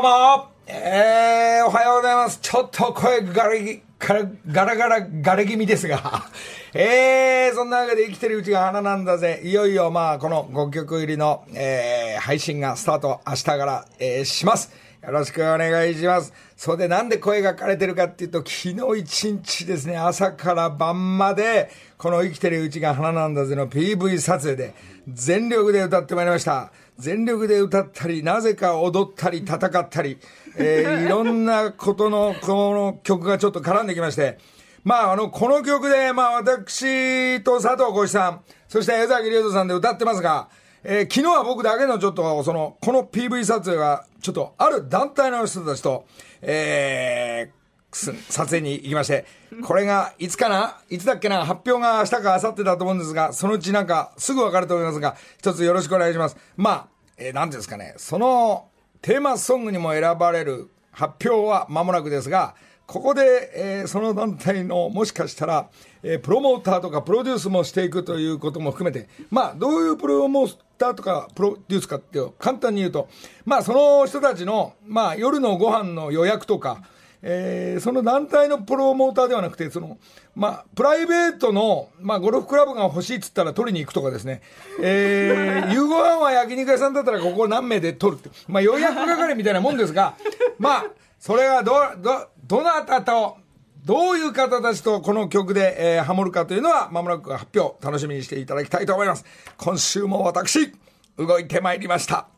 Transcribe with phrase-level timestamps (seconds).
[0.00, 2.38] うも、えー、おはようございます。
[2.40, 6.24] ちょっと声ガラギ、ガラガラガラガレ気味ですが、
[6.72, 9.40] えー、そんなわけで生きてるうちが花なんだぜ。
[9.44, 14.72] いよいよまあ、この5曲入りの、えー、配信がスタート明日から、えー、します。
[15.02, 16.32] よろしくお願いします。
[16.56, 24.74] それでなんで声が枯れてるかっていうと、昨日一日ですね、朝から晩まで、この生きてるうちが花なんだぜの PV 撮影で、
[25.08, 26.70] 全力で歌ってまいりました。
[27.00, 30.18] 全力で歌ったり、なぜか踊ったり、戦ったり、
[30.56, 34.38] えー、 いろんなことの、この曲がちょっと絡んできまして、
[34.84, 40.48] まあ、あの、この曲で、まあ、私と佐藤浩市さん、そして江崎竜斗さんで歌ってますが、
[40.82, 46.06] えー、昨日は僕だけのちょっと、その、この PV 撮影が、ちょっと、ある団体の人たちと、
[46.40, 47.59] えー、
[47.92, 49.26] 撮影に行きまして、
[49.62, 56.36] これが、いつかないつだっけな発表が明日か明後日だと思うんですが、そのうちなんか、すぐわかると思いますが、一つよろしくお願いします。
[56.56, 58.68] まあ、えー、なんですかね、その、
[59.02, 62.54] テーマソングにも選ばれる発表は間もなくですが、
[62.86, 65.68] ここで、えー、その団体の、もしかしたら、
[66.02, 73.08] えー、プロモーターとかプロデュースもしていくということも含めて、まあ、どういうプロモーターとかプロデュースかっていう、簡単に言うと、
[73.44, 76.82] まあ、その人たちの、まあ、夜のご飯の予約とか、
[77.22, 79.98] えー、その団体のプロモーターではなくて、その、
[80.34, 84.40] まあ、プライベートの、まあ、ゴルフクラブが欲しいっつったら取りに行くとかですね、
[84.82, 90.14] えー、 夕ご飯は焼肉屋さんだったらここ何名で取るって、まあ、予約係みたいなもんですが、
[90.58, 90.86] まあ、
[91.18, 93.36] それがど、ど、どなたと、
[93.84, 99.24] どういう方たちとこの曲で、えー、ハモるかというのは、まもなく発表、楽しみにしていただきたいと思います。
[99.56, 100.72] 今週も私、
[101.16, 102.28] 動いてまいりました。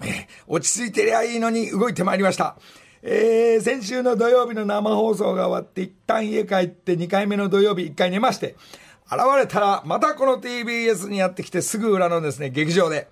[0.00, 2.56] えー、落ち着いてりゃいいのに動いてまいりました。
[3.06, 8.56] えー、先週の土曜日の生放送が終わって、一旦家帰って2回目の土曜日1回寝まして、
[9.06, 13.08] 現れたら、またこの TBS にやってきてすぐ裏のですね、劇場で、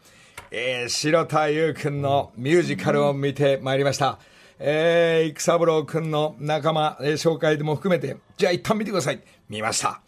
[0.50, 4.18] えー、白田優くんのミュージカルを見てまいりました。
[4.58, 9.20] えー、育三郎くんの仲間、えー、紹介でも含めて、じゃあ一旦見てください。
[9.50, 10.00] 見ました。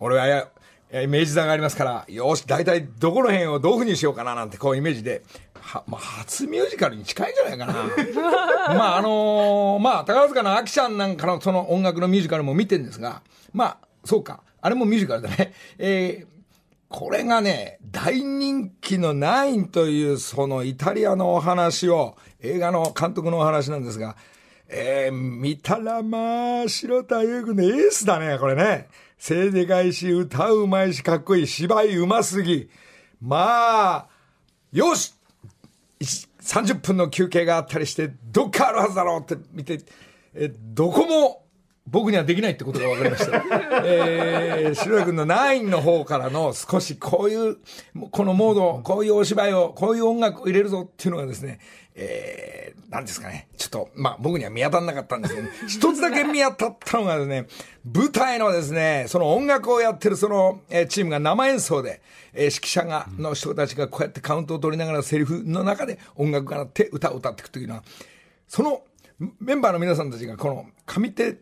[0.00, 0.48] 俺はや、
[0.90, 5.22] えー、明治座がありますから、よし、大体どこの辺をどういうふうにしようかななんてこうイメージで、
[5.68, 7.74] は、まあ、初ミュージカルに近いんじゃないかな。
[8.74, 14.40] まあ、あのー、まあ、宝塚のアキちゃんなんかのその音楽のミュージカルも見てるんですが、まあ、そうか。
[14.60, 15.52] あれもミュージカルだね。
[15.78, 16.26] えー、
[16.88, 24.16] これがね、大人気のナインというそのイタリアのお話を、映画の監督のお話なんですが、
[24.68, 28.88] えー、見たらまあ、白田優君のエースだね、これね。
[29.18, 32.70] 背でかいし、歌うまいし、かっこいい、芝居うますぎ。
[33.20, 34.06] まあ、
[34.72, 35.17] よし
[36.00, 39.80] 30分の休憩があったりして、どっかあるはずだろうって見て、
[40.34, 41.44] え、どこも
[41.90, 43.42] 僕にはできないってことが分かりました。
[43.84, 47.56] えー、白井君のナインの方からの少しこういう、
[48.10, 51.60] このモード、こういうお芝居を、こういう音楽を入れるぞっていうのがですね、
[52.00, 53.48] えー、なんですかね。
[53.56, 57.46] ちょっと、まあ僕には見当たんなかったんですけど、ね、 一つだけ見当たったのがですね、
[57.84, 62.00] 舞台のですね、その音楽をやってるその、えー、チームが生演奏で、
[62.32, 67.82] えー、指揮者が、の人たちがこうやってカウントを取りながらセリフの中で音楽が鳴って歌を歌っていくというのは、
[68.46, 68.82] その
[69.40, 71.38] メンバーの皆さんたちがこの上手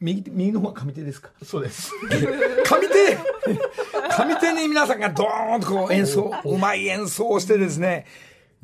[0.00, 1.28] 右右の方は上手ですか？
[1.44, 1.92] そうです。
[2.08, 2.18] 上
[2.88, 3.18] 手
[4.16, 8.06] 上手に皆さんがドーンとこう演奏うまい演奏をしてですね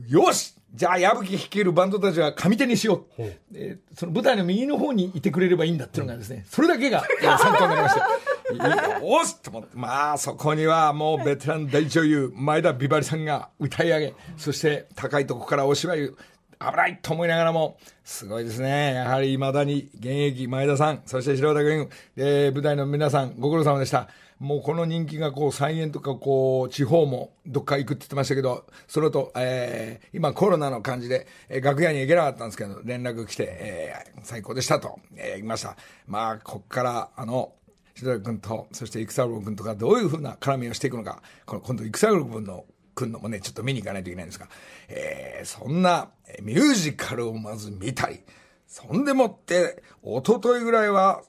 [0.09, 3.23] よしじゃあ矢吹率いるバンドたちは上手にしよう、
[3.55, 7.03] えー、その舞台の右の方にいてくれればいいんだっていうのがですね、それだけが
[7.39, 16.15] 参考になりましたよしと思ってまあそこにはもうベテラン大女優前田美波里さんが歌い上げそして高いとこからお芝居
[16.59, 18.95] 危ないと思いながらも、すごいですね。
[18.95, 24.09] やはり未だに現役前田さん、そして白田君、えー、舞台の皆さん、ご苦労様でした。
[24.39, 35.77] もうこの人気がこう再演とかこう地方もどっか行くって言ってましたけど、それと、えー、今コロナの感じで、えー、楽屋に行けなかったんですけど、連絡来て、えー、最高でしたと、えー、言いました。
[36.07, 37.53] まあ、こっから、あの、
[37.95, 44.49] 白田君と、そして育三郎君とかどういうふうな絡みをしていくのか、この今度育三郎君のくんのもね、ちょっと見に行かないといけないんですが、
[44.89, 46.11] えー、そんな
[46.43, 48.21] ミュージカルをまず見たり、
[48.67, 51.23] そんでもって、おとといぐらいは、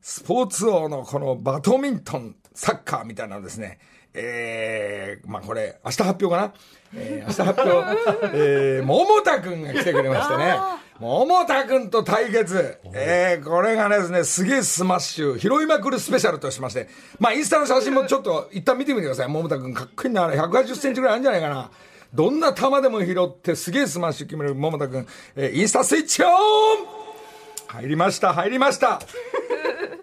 [0.00, 3.78] スポーツ王のこのバドミントン、サッカーみたいなのですね、
[4.14, 6.54] えー、まあこれ、明日発表かな？
[6.96, 7.98] えー、明日発表、
[8.34, 10.56] えー、桃田くんが来てくれましてね。
[11.00, 12.78] 桃田くんと対決。
[12.94, 16.88] えー、これがですね、すげえスマッシュ、拾いまくるスペシャルとしまして。
[17.18, 19.28] まあ、インスタの写真もちょっと一旦見てみてください。
[19.28, 20.28] 桃田くんかっこいいな。
[20.30, 21.72] 180センチぐらいあるんじゃないかな。
[22.14, 25.06] どんな球でも拾ってすげえスマッシュ決める桃田くん。
[25.34, 26.30] えー、インスタスイッチオン
[27.66, 29.00] 入りました、入りました。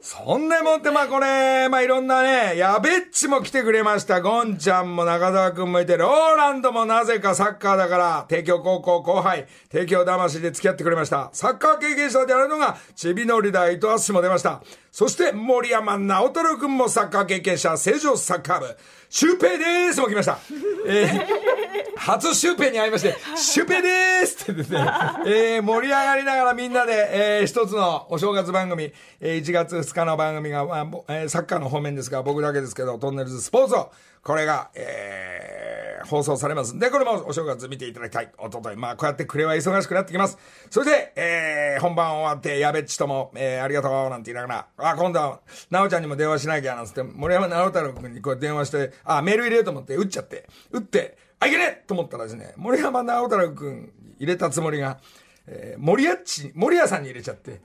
[0.04, 4.20] そんでもんって、まあこれ、まあいろんなね、やべっちも来てくれました。
[4.20, 11.30] ゴンちゃんも中澤くんもいて、ローランドもなぜかサッカーだから、帝京高校後輩、帝京魂で付き合ってくれました。
[11.34, 14.64] サッカー経験者であるのが、ちびノリダー伊藤淳史も出ました。
[14.92, 18.78] そして森山直太郎くんもサッカー経験者、成城サッカー部。
[19.08, 20.40] シュウペイですも来ました。
[20.88, 21.61] えー、
[21.96, 24.80] 初シュウペイに会いまして、シュウペイですってですね、
[25.26, 33.92] えー、盛り上がりながらみんなで、えー、一つのお正月番組、えー、1月2日の番組が、まあえー、サッカーの方面ですが、僕だけですけど、トンネルズスポーツを、
[34.24, 38.32] これが、えー、放送されますんで、これもお正月見ていただきたい。
[38.38, 38.76] おととい。
[38.76, 40.38] まあ、こうやってクレは忙しくなってきます。
[40.70, 45.40] そして、えー、本番終わって、やべっちとも、えー、ありがとう、なんて言いながら、あ、今度は、
[45.70, 55.00] なおちゃんにも電話しなきゃ、なんつって、森山直太朗君にこう電話して、あ、メール入れようと思って、打っちゃって、打って、あ、いけねと思ったらですね、森山直太朗君入れたつもりが、
[55.48, 57.60] えー、森谷っち、森谷さんに入れちゃって、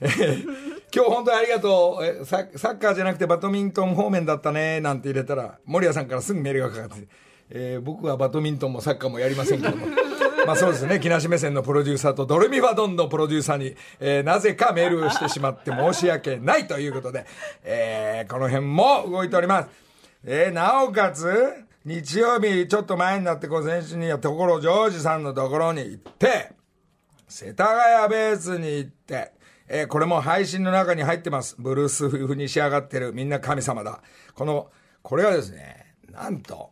[0.00, 0.42] えー、
[0.92, 2.48] 今日本当にありがとうえサ。
[2.56, 7.06] サッカーじゃなくてバドミントン方面だったね、なんて入れたら、森谷さんからすぐメールがかかって、
[7.50, 9.86] えー、僕はバドミントンもサッカーもやりませんけども。
[10.46, 17.26] まあそうですね、木梨目線のプロデューサーとドレミファドンのプロデューサーに、えー、なぜかメールをしてしまって申し訳ないということで、
[17.62, 19.68] えー、この辺も動いております。
[20.24, 21.28] えー、なおかつ、
[21.84, 26.52] 日曜日ちょっと前になって、こう先週には所ジョージさんのところに行って、
[27.28, 29.32] 世田谷ベースに行って、
[29.68, 31.56] えー、これも配信の中に入ってます。
[31.58, 34.00] ブルース風に仕上がってる、みんな神様だ。
[34.34, 34.70] この、
[35.02, 36.70] これはですね、なんと、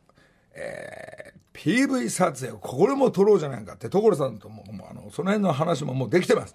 [0.55, 6.55] えー、PV 撮影をこれも撮ろうじゃないかって所さんとももうあのその辺の話ももうできてます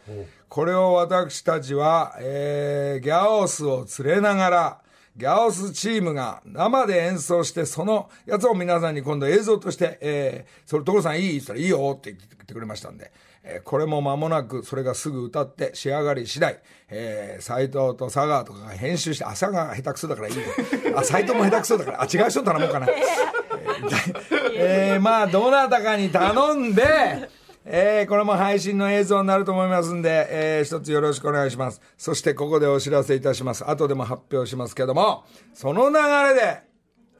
[0.49, 4.81] これを私たちは、えー、ギャオスを連れながら
[5.17, 11.37] ギャオスチームが生で演奏して、そのやつを皆さんに今度映像として、えー、それ所さんいい？
[11.37, 13.11] って言ったらいいよって言ってくれましたんで、
[13.43, 16.59] えー、これも間もなく、それがすぐ歌って仕上がり次第、
[16.89, 20.41] えー、斎藤と佐川とかが編集して、朝が下手くそだからいいよ。
[20.97, 22.87] あ、斎藤も下手くそだから、あ、違う人頼もうかな。
[24.57, 27.29] えー、まあ、どなたかに頼んで、
[27.67, 31.81] えー、これも配信の映像になると思いますんで、えー、一つよろしくお願いします。
[31.97, 33.67] そしてここでお知らせいたします。
[33.67, 35.23] 後でも発表しますけども、
[35.53, 36.61] その流れで、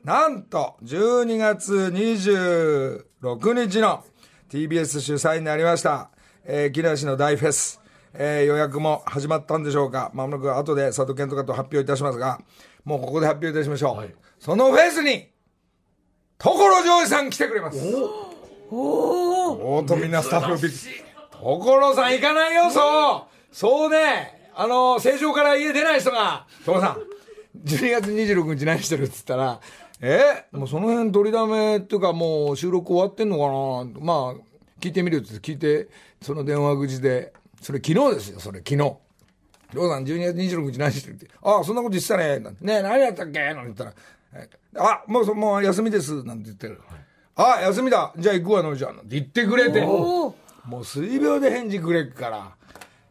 [0.03, 4.03] なんと、12月26日の
[4.51, 6.11] TBS 主催になりました、
[6.43, 7.81] えー、木梨の大フェス、
[8.13, 10.11] えー、予約も始まったんでしょうか。
[10.13, 12.39] まもなく後で佐藤健とかと発表いたしますが、
[12.83, 13.97] もうここで発表いたしましょう。
[13.97, 15.27] はい、そのフェスに、
[16.37, 17.79] 所ジョージさん来てくれます。
[17.79, 18.24] お
[18.71, 20.77] おとみんなスタッフびっ
[21.31, 26.97] 所さん行かないよ、そうそうね、あの、成城から家出ない人が、所さん、
[27.67, 29.59] 12月26日何してるっつったら、
[30.01, 33.43] えもうその辺取りだめっていうかもう収録終わってんのか
[33.99, 34.35] なまあ、
[34.81, 35.87] 聞いてみるって聞いて、
[36.21, 38.75] その電話口で、それ昨日ですよ、それ昨日。
[38.77, 41.27] りょうさん12月26日何してるって。
[41.41, 42.39] ああ、そんなこと言ってたね。
[42.39, 43.39] ねえ、何やったっけ？
[43.39, 46.23] なんて言ったら、あ、もう、もう休みです。
[46.23, 46.81] なんて言ってる。
[47.35, 48.13] あ、休みだ。
[48.17, 48.91] じゃあ行くわ、のりちゃん。
[48.91, 49.81] って言ってくれて。
[49.81, 50.33] も
[50.79, 52.51] う水秒で返事くれっから。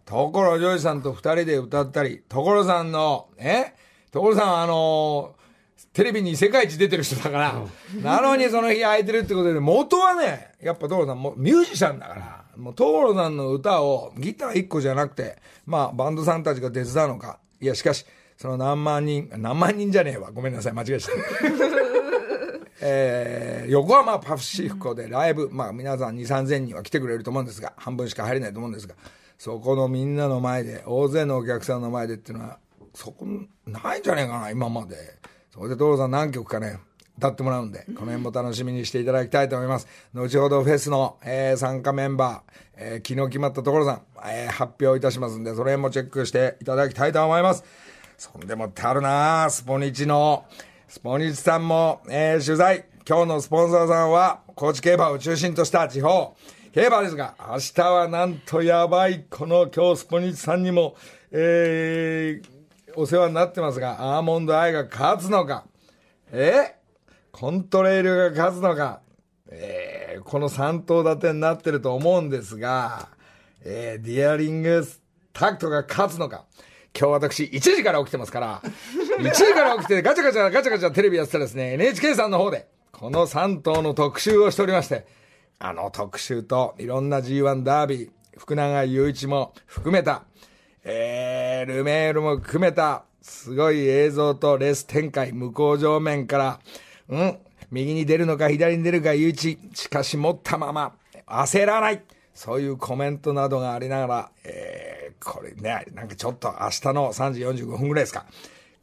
[0.07, 3.75] 所ジョージさんと二人で歌ったり、所さんの、え？
[4.13, 7.63] 所さんあのー、テレビに世界一出てる人だから、
[8.03, 15.37] なのにその日空いてるってことで、元はね、やっぱ所さんもミュージシャンだから、もう所さんの歌をギター一個じゃなくて、
[15.67, 17.39] まあバンドさんたちが手伝うのか。
[17.61, 18.05] いや、しかし、
[18.37, 20.31] その何万人、何万人じゃねえわ。
[20.33, 21.17] ごめんなさい、間違えちゃっ
[21.57, 21.74] た。
[22.87, 28.95] えー、横浜パフシフコでライブ、まあ皆さん2、3000人は来てくれると思うんですが、半分しか入れないと思うんですが、
[29.39, 32.59] そこのみんなの前で、大勢のお客さんの前でっていうのは、
[32.93, 33.27] そこ、
[33.67, 34.97] ないんじゃねえかな、今まで。
[35.51, 36.79] そこで所さん何曲かね、
[37.17, 39.89] 歌ってもらうんで、この辺も楽しみにしていただきたいと思います。
[40.13, 47.65] 後ほどフェスの、えー、参加メンバー、えー、昨日決まった所さん、えー、発表いたしますんで、その辺もチェックしていただきたいと思います。
[48.19, 50.45] そんでもってあるなスポニチの、
[50.95, 52.85] スポニチさんも、えー、取材。
[53.05, 56.37] 今日のスポンサーさんは、高知競馬を中心とした地方。
[56.73, 60.95] 競馬ですが、明日はなんとやばい、この今日スポニチさんにも、
[61.33, 65.65] えー、お世話になってますが、アーモンドアイが勝つのか、
[66.31, 66.77] え？
[67.33, 69.01] コントレイルが勝つのか、
[69.49, 73.09] えー、この3頭立てになってると思うんですが、
[73.65, 74.87] えー、デアリング
[75.33, 76.45] タクトが勝つのか、
[76.97, 78.63] 今日私1時から起きてますから、
[79.19, 85.07] 1時から起きてガチャガチャガチャガチャテレビやってたらですね、NHK さんの方で、この3頭の特集をしておりまして、
[85.59, 90.25] あの特集といろんな G1 ダービー、福永雄一も含めた、
[90.85, 96.61] えー、ルメールも含めた、すごい映像とレース展開、向こう上面から、
[97.09, 97.39] うん、
[97.71, 100.95] 右に出るのか左に出るか雄一、しかし持ったまま、
[101.27, 102.03] 焦らない。
[102.35, 108.27] そういうコメントなどがありながら、えー、これね、なんかちょっと明日の3時45分ぐらいですか。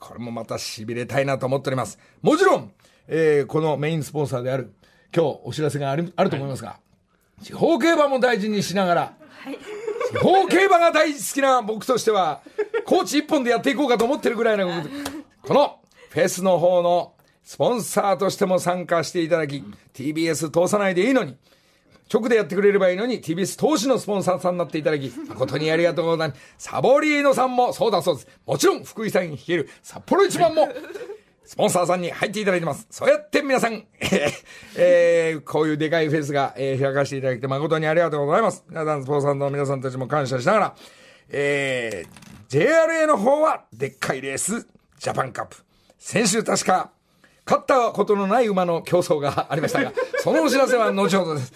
[0.01, 1.99] これもまた痺れたいなと思っております。
[2.23, 2.71] もちろん、
[3.07, 4.73] えー、このメインスポンサーである、
[5.15, 6.77] 今日お知らせがあるあると思いますが、
[7.43, 9.13] 地方競馬も大事にしながら、
[10.11, 12.41] 地方競馬が大好きな僕としては、
[12.83, 14.89] コーチ一本でやっていこうかと思ってるぐらいのこ
[15.43, 15.79] とこの
[16.09, 21.37] フェスの方のスポンサーとしても参加していただき、TBS 通さないでいいのに、
[22.11, 26.41] 直でやってくれればいいのに、TBS 投資のスポンサーさんになっていただき、誠にありがとうございます。
[26.57, 28.27] サボリーノさんも、そうだそうです。
[28.45, 30.67] もちろん、福井さんに弾ける札幌一番も、
[31.45, 32.87] スポンサーさんに入っていただいてます。
[32.89, 33.83] そうやって皆さん、
[34.77, 38.63] えー、こういうでかいフェスが、えー、開かせていただき誠にありがとうございます。
[38.69, 40.75] 皆さん、スポンサーの皆さんたちも感謝しながら、
[41.29, 44.67] えー、JRA の方は、でっかいレース、
[44.99, 45.57] ジャパンカップ。
[45.97, 46.91] 先週確か、
[47.45, 51.53] 勝ったことのない馬の競争がありましたが、 そのお知らせは後ほどです。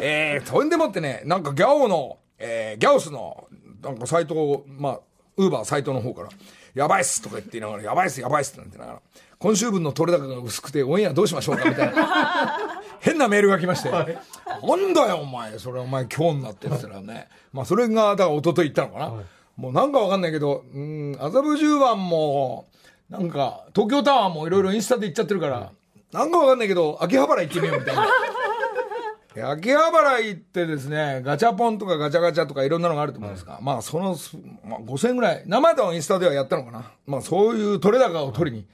[0.00, 3.48] えー、とんでもってね、なんかギャオの、えー、ギャオスの、
[3.82, 5.00] なんかサイト、まあ、
[5.36, 6.28] ウーバーサイトの方から、
[6.74, 9.00] やばいっすとか言って言いながら、やばいっす、やばいっすってなってながら、
[9.38, 14.18] 今週分の取れ高が薄くてオンエアどうしましょうかみたいな 変なメールが来まして、はい、
[14.62, 19.24] なんだよお前それお前今日になってってたらね、まあそれがだから一昨日言ったのかな、はい、
[19.56, 22.66] もうなんかわかんないけどうん麻布十番も
[23.10, 25.72] なんか東京タワーもいろいろインスタで行っちゃってるから、
[26.12, 28.06] なんかわかんないけど秋葉原行ってみようみたいな。
[29.50, 34.16] 秋葉原行ってですね、ガチャポンとかガチャガチャとかいろんなのがあると思うんですが、はい、まあその、
[34.64, 36.92] まあ、5000円ぐらい、生でのインスタではやったのかな。
[37.06, 38.66] まあそういう取れ高を取りに、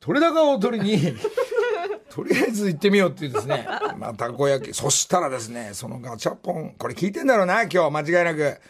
[0.00, 1.16] 取れ高を取りに
[2.10, 3.66] とりあえず行ってみようっていうですね、
[3.98, 4.74] まあ、たこ焼き。
[4.74, 8.60] そしたらですね、そのガチャポン、これ聞いてんだろうな、今日、間違いなく。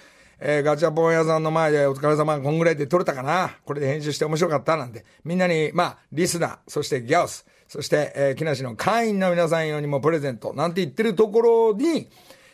[0.40, 5.04] えー、ガチャポン屋さんの前でお疲れ様、こんぐらいで撮れたかなこれで編集して面白かったなんて。
[5.24, 12.08] みんなに、まあ、リスナー、そしてギャオス、そして、えー、木梨の会員の皆さん用にもプレゼント、なんて言ってるところに、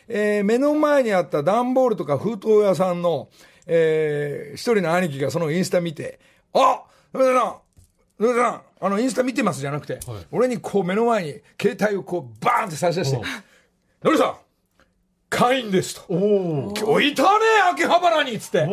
[0.07, 3.29] えー、目の前にあった段ボールとか封筒屋さんの、
[3.67, 6.19] えー、一人の兄貴がそのインスタ見て、
[6.53, 6.83] あ
[7.13, 7.55] 野田さん
[8.21, 13.21] 野田さん、あの、インスタ見てますじゃなくて、はい、俺にこう目の前に携帯をこうバーンって差し出して、
[14.03, 14.35] 野田さん、
[15.31, 16.13] 会員ですと。
[16.13, 17.29] お今日いたね、
[17.71, 18.67] 秋葉原にっつって。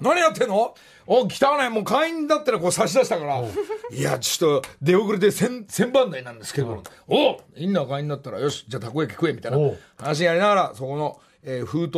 [0.00, 0.72] 何やってんの？
[1.06, 1.68] お、来たね。
[1.68, 3.42] もう会員だったらこう差し出したから。
[3.42, 6.82] いや、ちょっと出遅れて千、千番台なんですけど。
[7.08, 9.58] おいいんだ、会員だったら、よし、じゃあたこ焼き食え、みたいな
[9.98, 11.92] 話やりながら、そこの、えー、封筒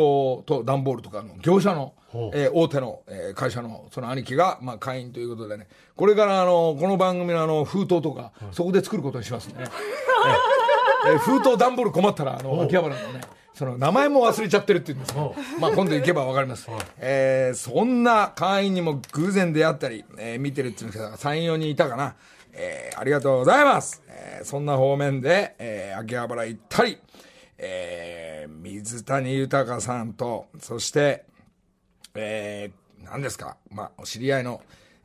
[0.46, 1.92] と段ボールとかの業者の、
[2.32, 9.64] えー、大手の、えー、会社のその兄貴が、まあ、会員ということでね、これからあの、この番組のあの、封筒とか、そこで作ることにしますね。
[11.06, 13.20] えー、封筒段ボール困ったら、あの、秋葉原のね、
[13.62, 15.36] その名前も忘れちゃってるって言うんですよ。
[15.60, 16.68] まあ今度行けばわかります。
[16.98, 22.16] えー、そんな会員にも偶然出会ったり、えー、見てるっていうんですけど、3、4人いたかな。
[22.54, 24.02] えー、ありがとうございます。
[24.08, 26.98] えー、そんな方面で、えー、秋葉原行ったり、
[27.56, 31.24] えー、水谷豊さんと、そして、
[32.16, 34.60] えー、何ですか、まあ、お知り合いの、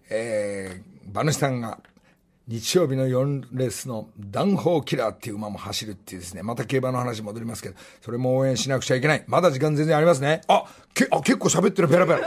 [0.09, 1.77] えー、馬主さんが、
[2.47, 9.23] 日曜日の4レースのダンホーキラーっていう馬も走るっていうですね、また競馬の話戻りますけど、それも応援しなくちゃいけない。
[9.27, 10.41] まだ時間全然ありますね。
[10.47, 10.63] あ、
[10.93, 12.19] け、あ、結構喋ってる、ペラペラ。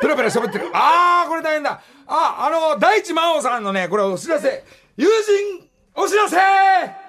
[0.00, 0.70] ペラペラ喋ってる。
[0.72, 1.82] あー、これ大変だ。
[2.06, 4.64] あ、あの、大地真央さんのね、これお知らせ。
[4.96, 7.03] 友人、お知らせ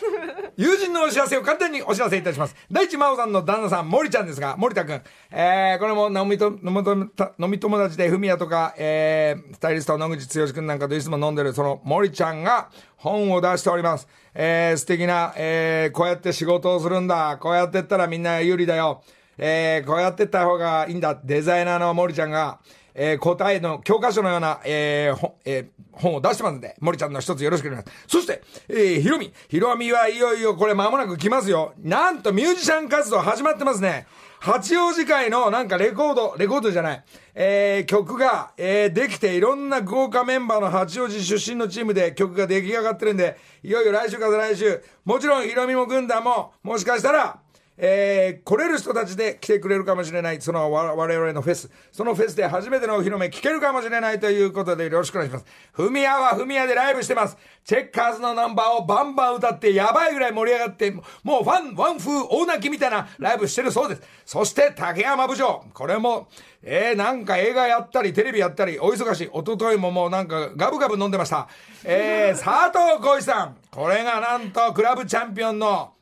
[0.56, 2.56] 友人のお知らせを簡単にお知らせいたします。
[2.70, 5.02] 大地真央さんの旦那さん、森ちゃんですが、森田くん。
[5.30, 14.08] えー、これも飲みと、飲みと、飲み友達で、ふみやとか、えー、スタイリストの野口剛くんなんかといつも飲んでる、その森ちゃんが本を出しております。
[14.34, 17.38] えー、素敵な、えー、こうやって仕事をするんだ。
[17.40, 19.02] こうやってったらみんな有利だよ。
[19.38, 21.18] えー、こうやってった方がいいんだ。
[21.22, 22.58] デザイナーの森ちゃんが、
[22.98, 28.08] えー、答えの教科書のような、えー、えー、本を出してますんで、森ちゃんの一つよろしくお願いします。
[28.08, 29.32] そして、えー、ひろみ。
[29.48, 31.74] ひろみはいよいよこれ間もなく来ますよ。
[31.78, 34.06] なんとミュージシャン活動始まってますね。
[34.40, 47.40] 八王子会のなんかレコード、レコードじゃない、えー、曲が、えー、できていろんな豪華メンバーの八王子出身のチームで曲が出来上がってるんで、いよいよ来週から来週、もちろんヒロミも軍団も、もしかしたら、
[47.78, 55.46] えー、来れる人たちで来てくれるかもしれない、その我々のフェス、そのフェスで初めてのお披露目聞けるかもしれないということでよろしくお願いします。
[55.72, 57.36] ふみやはふみやでライブしてます。
[57.64, 64.02] チェッカーズのナンバーをバンバン歌ってやばいぐらい盛り上がって、もうファン、ワン風大泣きみたいなライブしてるそうです。
[64.24, 66.28] そして竹山部長、これも、
[66.62, 69.28] えー、なんか映画やったり、テレビやったり、お忙しい。
[69.32, 71.48] おとといももうなんかガブガブ飲んでました。
[71.84, 73.56] えー、佐藤浩市さん。
[73.70, 75.92] これがなんとクラブチャンピオンの、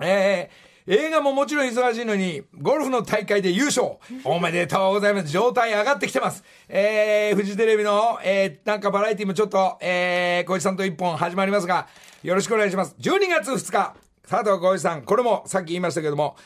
[0.00, 3.98] えー、映画ももちろん忙しいのに、ゴルフの大会で優勝。
[4.24, 5.28] おめでとうございます。
[5.28, 6.42] 状態上がってきてます。
[6.66, 11.88] えー、フジテレビの、えー、なんかバラエティもちょっと、えー、小石さんと一本始まりますが、
[12.22, 12.96] よろしくお願いします。
[13.00, 16.36] 12月2日、佐藤浩市さん、これもさっき言いましたけども、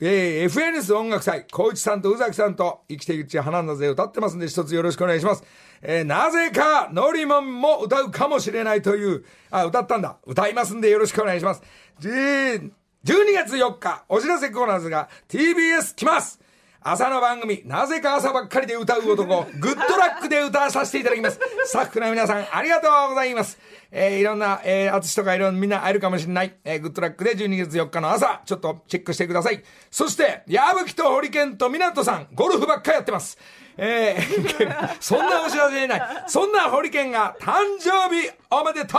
[0.00, 5.44] えー、FNS 音楽祭、浩市さんと宇崎さんと生きていくうち花のぜ歌ってますんで、一つよろしくお願いします。
[5.80, 10.16] えー、なぜか、ノリモンも歌うかもしれないという、あ、歌ったんだ。
[10.26, 11.62] 歌いますんでよろしくお願いします。
[12.00, 12.72] じー
[13.04, 16.40] 12月4日、お知らせコーナーズが TBS 来ます
[16.80, 21.40] 朝の番組、なぜか朝ばっかりで歌う男、 グッドラックで歌わさせていただきます。
[21.64, 23.58] スタッフの皆さん、ありがとうございます。
[23.90, 26.54] えー、いろんな、えー、淳とかいろんなみんな会えるかもしれない。
[26.64, 29.64] えー、グッドラックで12月4日の朝、ちょっとチェックしてください。
[29.90, 33.36] そして、矢吹と堀健と港さん、ゴルフばっかやってます。
[33.76, 36.24] えー、 そんなお知らせない。
[36.26, 38.98] そんなホリケンが誕生日おめでと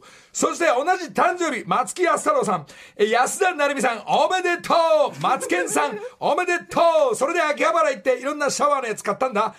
[0.32, 2.66] そして同じ誕生日、松木安太郎さん、
[2.98, 4.74] 安田成美さん、おめでと
[5.16, 9.44] う松健さん、おめでとうそれで秋葉原行っていろんなシャワーのやつ買ったんだ。
[9.44, 9.54] あ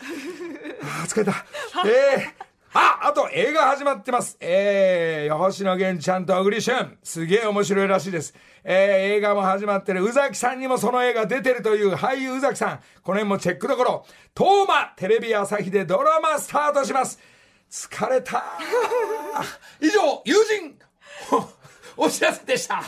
[1.04, 1.46] あ、疲れた。
[1.86, 2.45] えー
[2.78, 4.36] あ、あと映画始まってます。
[4.42, 6.98] えー、星野源ちゃんと小栗旬。
[7.04, 8.34] すげえ面白いらしいです。
[8.66, 10.04] えー、映画も始まってる。
[10.04, 12.80] 宇崎さんにもその映画出てるという俳優宇崎さん。
[13.02, 14.06] この辺もチェックどころ。
[14.34, 17.18] トーマ、テレビ朝日でドラマスタートします。
[17.72, 18.44] 疲れた。
[19.80, 20.78] 以上、友人、
[21.96, 22.84] お知らせでした。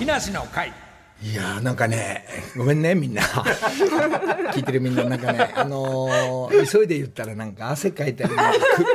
[0.00, 0.87] 木梨の会。
[1.20, 2.24] いやーなんかね、
[2.56, 3.22] ごめんね、みんな。
[4.54, 8.30] 聞いてるみんな、なんかね、あのー、急いで言ったらなんか汗かいたり、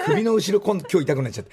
[0.05, 1.51] 首の後ろ今今日痛くなっちゃって。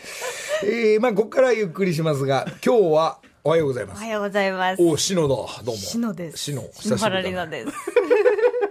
[0.62, 3.98] えー、まあ、ここからゆっくりしますが、今日はおはようございます。
[3.98, 4.82] おはようございます。
[4.82, 5.72] お、篠だ、どうも。
[5.74, 6.38] 篠です。
[6.38, 7.46] 篠、久しぶりだ。
[7.48, 7.72] です。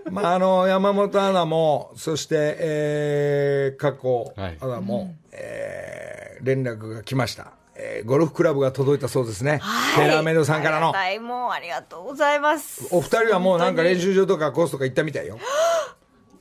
[0.10, 7.52] まあ、あの、山本アナも、そして、えー、過去アナも、はい、えー、連絡が来ました。
[8.00, 9.60] えー、ゴルフクラブが届いたそうですね。
[9.62, 10.08] はい。
[10.08, 10.92] テラメドさんからの。
[10.92, 12.88] はい、もうありがとうございます。
[12.92, 15.38] お二人はもうなんか練習場とかコースとか行ったみたいよ。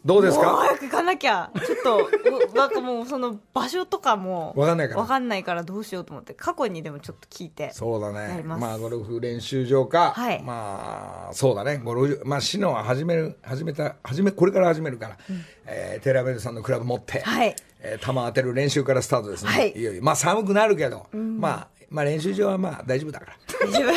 [0.04, 0.56] どうですか？
[0.56, 1.50] 早く行かなきゃ。
[1.54, 4.54] ちょっと、なんかもうその場所とかも。
[4.56, 5.00] わかんないから。
[5.00, 7.72] わかんないからどうしようと思って、過去にでもちょっと聞いて。
[7.72, 8.42] そうだね。
[8.44, 10.12] まあ、ゴルフ練習場か。
[10.12, 10.42] はい。
[10.42, 11.78] まあ、そうだね。
[11.78, 17.20] ゴルフ、まあ、シノは始める、始めた、始め、これから始めるから、うん、えー、テラベルさんのクラブ持って。
[17.20, 17.56] はい。
[17.80, 19.50] えー、球当てる練習からスタートですね。
[19.50, 19.72] はい。
[19.72, 20.02] いよいよ。
[20.02, 23.32] まあ、寒くなるけど、うん、まあ、まあ、練習場はまあ、大丈夫だから。
[23.66, 23.84] 大丈夫。
[23.86, 23.94] まあ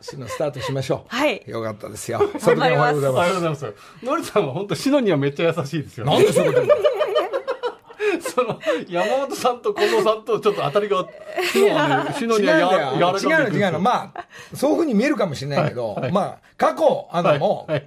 [0.00, 1.16] シノ スタートしましょう。
[1.16, 1.42] はい。
[1.46, 2.20] よかったですよ。
[2.38, 3.14] それでおはようございます。
[3.14, 3.74] おはようございます。
[4.02, 6.12] のりさんは本当シノにはめっちゃ優しいですよ、ね。
[6.12, 6.66] なんでそういうこと
[8.20, 11.06] その山本さんと近藤さんとちょっと当たりが
[12.16, 17.86] シノにはや柔らかい違うの違うのまあそういうふうに見えるかもしれないけど、はいはい、まあ過去あのも、はいは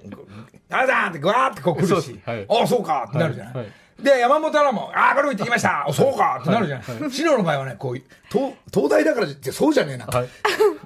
[0.70, 3.64] あざーってぐわーってこう来るし、はい、ああそうかってなるじゃない、はい。
[3.64, 3.72] はい。
[4.02, 5.86] で、山本アナも、ああ、これ行ってきました。
[5.92, 7.10] そうかってなるじゃん。
[7.10, 10.06] 白の場合はね、こう、東東大だからってそうじゃねえな。
[10.06, 10.28] だか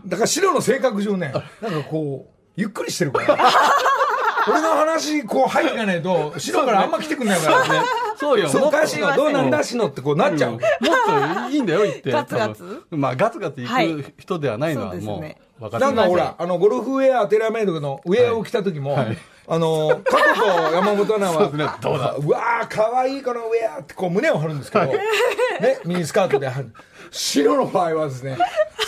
[0.06, 3.38] ら白の性格上ね、なんかこう、ゆっくりしてるから。
[4.48, 7.68] 俺の話、こう入っていかないと、白からあんま来てくんないから。
[7.68, 7.82] ね。
[8.16, 8.48] そうよ。
[8.48, 10.52] そうかしの、どうなんだしのってこうなっちゃう。
[10.52, 12.10] もっといいんだよ、言って。
[12.10, 12.82] ガツガツ。
[12.90, 15.22] まあ、ガツガツ行く人ではないのはも
[15.60, 18.96] う、なんかほら、あの、ゴルフウェア、テラメイドのウェアを着た時も、
[19.48, 25.00] あの、過去と山本アナは、ね、どうだうわー、かわいいこのウェアってこう胸を張るんですけど、ね、
[25.84, 26.72] ミニスカートで張る。
[27.10, 28.38] 白の場合はですね、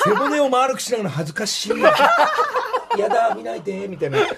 [0.04, 1.72] 背骨を丸くしながら恥ずかしい。
[2.98, 4.18] やだ、見ないで、みたいな。
[4.18, 4.30] なんか、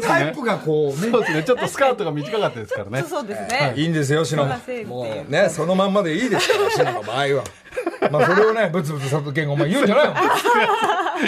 [0.00, 1.10] タイプがこうね。
[1.10, 1.42] そうですね。
[1.44, 3.02] ちょっとスカートが短かったですからね。
[3.08, 3.74] そうですね。
[3.76, 4.44] いいんですよ、篠。
[4.86, 7.44] もうね、そのまんまでいいですから、篠の場合は。
[8.10, 10.14] まあ、それをね、ブツブツ佐藤健がお前言うんじゃないよ。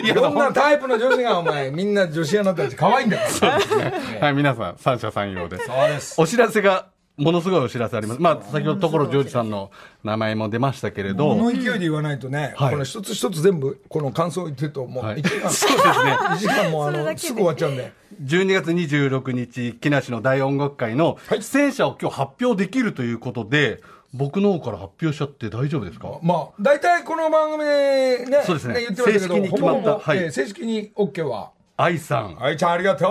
[0.02, 3.28] いや、こんなタイプの女子がお前、みんな女子アナたち可愛いんだよ。
[3.28, 4.18] そうですね。
[4.20, 5.66] はい、皆さん、三者三様です。
[5.66, 6.20] そうです。
[6.20, 8.20] お知らせがものすごいお知らせあります。
[8.20, 9.70] まあ、先ほど所ジョージさんの
[10.02, 11.28] 名前も出ましたけれど。
[11.28, 16.12] この勢いで言わないとね、この一つ一つ全部、この感想を言ってると、もう1時間、そうですね。
[16.12, 17.92] 1時間もあの、すぐ終わっちゃうんで。
[18.24, 23.80] 12月26日、木梨の大音楽会の出演者を今日発表できるということで、
[24.12, 26.08] 僕の方から発表しちゃって大丈夫ですか？
[26.22, 28.74] まあ、大体この番組でね、そうですね。
[28.80, 29.98] 言ってましたけど、正式に決まった。
[29.98, 30.32] はい。
[30.32, 31.50] 正式に OK は。
[31.76, 32.36] 愛さん。
[32.40, 33.06] 愛ちゃんありがと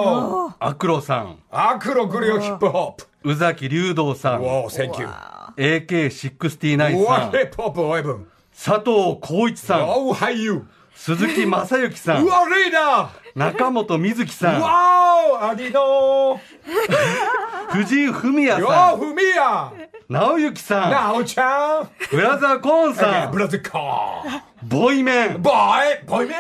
[0.50, 0.56] う。
[0.60, 1.40] AKLO さん。
[1.52, 3.08] AKLO 来るよ、ヒップホップ。
[3.24, 4.44] 宇崎竜童さん。
[4.44, 5.34] おー、 Thank you。
[5.56, 7.32] AK69 さん。
[8.54, 9.90] 佐藤浩市さん。
[9.90, 10.64] おー、俳優。
[10.96, 12.24] 鈴木雅之さん。
[12.24, 14.62] うわ、リーダー中本瑞希さん。
[14.62, 16.40] わー、ありの
[17.72, 19.00] 藤井文也さん。
[19.00, 20.92] 文也直行さん。
[20.92, 21.90] 直ちゃん。
[22.12, 23.32] ブラザーコーンさん。
[23.32, 24.30] ブラザーコー
[24.66, 24.70] ン。
[24.70, 25.42] ボイメン。
[25.42, 25.54] ボイ
[26.06, 26.38] ボイメン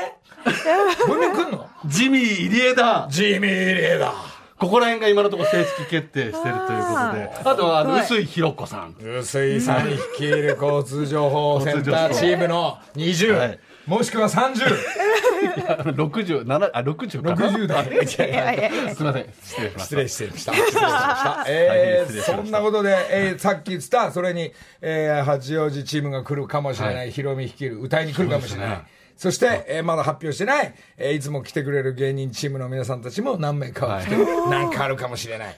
[1.07, 1.67] ボイメン来んの？
[1.85, 3.07] ジミー入江だ。
[3.09, 4.13] ジミー入江だ。
[4.59, 7.29] ここら辺が今のところ正式決定してるということで。
[7.43, 8.95] あとは、あの、臼井弘子さん。
[8.99, 13.37] 臼井さん率いる交通情報センターチームの20。
[13.37, 14.63] はいもしくは30。
[15.95, 17.85] 60、7あ、60かな？60代。
[17.85, 19.27] いやいやいやすみません。
[19.37, 20.07] 失礼しました。
[20.07, 20.53] 失礼しました。
[20.53, 21.39] 失礼しました。
[21.39, 28.83] 失礼しましたそんなことで、えー、さっき言ってた、それに、えー、八王子チームが来るかもしれないヒロミ率いる歌いに来るかもしれない。
[29.23, 35.55] そして、えーまだ発表してない、えーいつも来てくれる芸人チームの皆さんたちも何名かは来て、なんかあるかもしれない。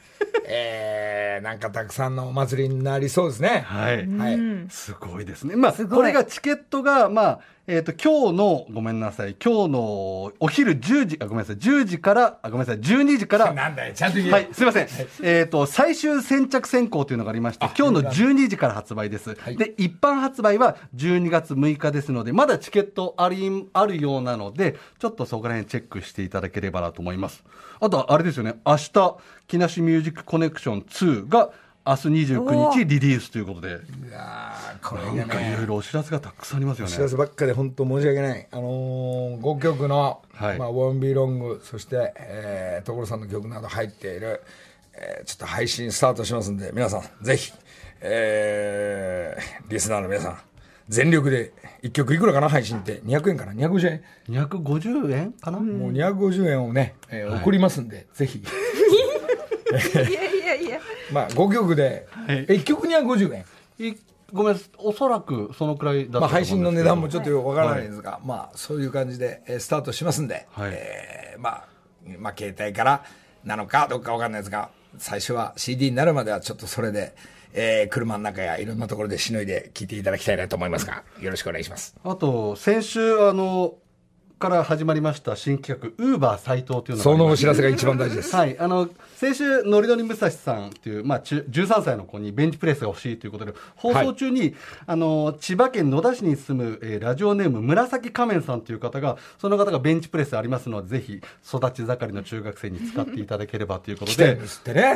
[0.48, 3.64] えー、なんかたくさんのお祭りになりそうですね。
[3.66, 4.08] はい。
[4.08, 4.38] はい。
[4.70, 5.56] すごいですね。
[5.56, 9.80] まあ、これがチケットが、まあ、えっ、と、今日の、ごめんなさい、今日の
[10.40, 14.32] お昼10時、あ、ごめんなさい、10時から、あ、ごめんなさい、12時から、 なんだよ、ちゃんと言え。
[14.32, 14.88] はい、すみません。
[15.24, 19.36] えっ、と、最終先着選考というのがありまして、今日の12時から発売です。
[19.50, 27.44] いで、一般発売は12月6日ですので、まだチケットあり、あるようなので、ちょっとそこら辺チェックしていただければなと思います。
[27.80, 31.50] あとは、あれですよね、明日、木梨ミュージックコネクション2が、
[31.88, 33.72] 明日29日リリースということで、い
[34.12, 37.10] やーこれなんかいろいろお知らせがたくさんありますよお知らね。
[37.10, 38.48] せばっかで本当申し訳ない。
[38.52, 40.58] あのー、5曲の、はい。
[40.58, 44.42] まあ、Won't Be Long、そして、えー、所さんの曲など入っている、
[44.96, 47.52] えーちょっと配信スタートしますんで、皆さん、ぜひ、
[48.02, 50.38] えー、リスナーの皆さん、
[50.90, 51.52] 全力で、
[51.84, 52.50] 1曲いくらかな？
[52.50, 57.42] 配信って、200円かな ?250 円、250円かな、もう250円をね、えーはい。
[57.42, 58.40] 送りますんで、ぜひ。
[58.40, 58.44] い
[60.14, 60.80] やいやいや。
[61.12, 62.46] まあ、5曲で、はい。
[62.48, 63.46] え1曲250円。
[63.80, 63.96] い
[64.34, 66.56] ごめんなさい、おそらくそのくらいだったとまあ、思うんですけど。
[66.58, 70.72] 配信の値段もちょっとよくわからないんですが、まあ、そういう感じで、えースタートしますんで、はい。
[70.74, 71.68] えーまあ、
[72.20, 73.04] まあ、携帯から
[73.44, 77.14] なのかどっかわかんないですが、最初は CD になるまではちょっとそれで、
[77.54, 81.96] えー車の中やいろんなところでしのいで聞いていただきたいなと思いますが、よろしくお願いします。
[82.04, 83.76] あと、先週、あの、
[84.38, 88.36] から始まりました新企画、ウーバー斎藤というのがあそのお知らせが一番大事です。
[88.36, 88.58] はい。
[88.60, 94.54] あの、先週、のりのり武蔵さんっていう、まあ、中13歳の子にベンチプレスが欲しいということで、放送中に、
[94.86, 104.38] あの、千葉県野田市に住む、えーラジオネーム、紫仮面さんという方が、その方がベンチプレスありますので、ぜひ、育ち盛りの中学生に使っていただければということで。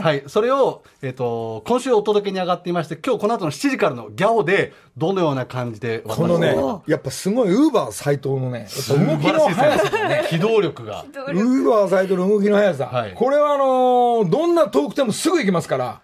[0.01, 0.23] はい。
[0.27, 11.05] それを、えっ、と、今週お届けに上がっていまして、今日この後の7時からのギャオで、どのような感じで、このねお、やっぱすごい、ウーバー斎藤のね、動きの速さがね、機動力が。
[11.13, 13.13] ウーバー斎藤の動きの速さ、はい。
[13.13, 16.01] これはあのーどんな遠くてもすぐ行きますから、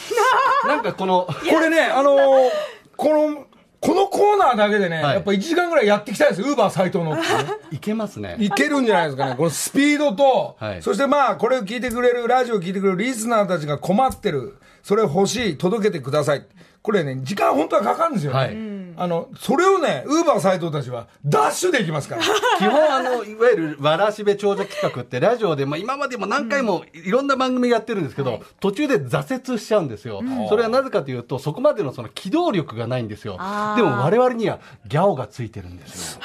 [0.66, 2.50] なんかこの、これね、あのー
[2.96, 3.46] この、
[3.80, 7.28] このコーナーだけでね、はいやっぱ1時間ぐらいやっていきたいです、ウーバー斎藤のってね。
[7.72, 8.36] いけますね。
[8.38, 9.34] いけるんじゃないですかね。
[9.38, 16.44] このスピードと、はいそしてまあ、これを聞いてくれる、ラジオを聞いてくれるリスナーたちが困ってる、それ欲しい、届けてください。
[16.82, 18.38] これね、時間本当はかかるんですよね。
[18.38, 22.22] はいあの、それをね、ウーバー斎藤たちはダッシュで行きますから。
[22.58, 30.22] 基本あの、いわゆるわらしべ長者企画ってラジオで、まあ今までも何回もいろんな番組やってるんですけど、途中で挫折しちゃうんですよ。
[30.50, 33.38] それはなぜかというと、そこまでのその機動力がないんですよ。
[33.76, 36.20] でも我々にはギャオがついてるんですよ。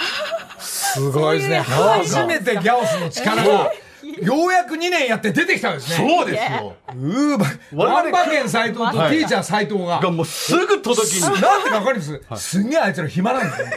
[0.60, 1.60] すごいですね。
[1.60, 3.72] 初めてギャオスの力が、
[4.22, 6.08] ようやく2年やって出てきたんですね。
[6.08, 6.76] そうですよ。
[6.96, 11.22] ウーバー、我々ワンバケン斎藤とテはいィーチャー斎藤が、がもうすぐ届きに。
[11.42, 13.68] なんでかわかるんです、すんげえあいつら暇なんですよ。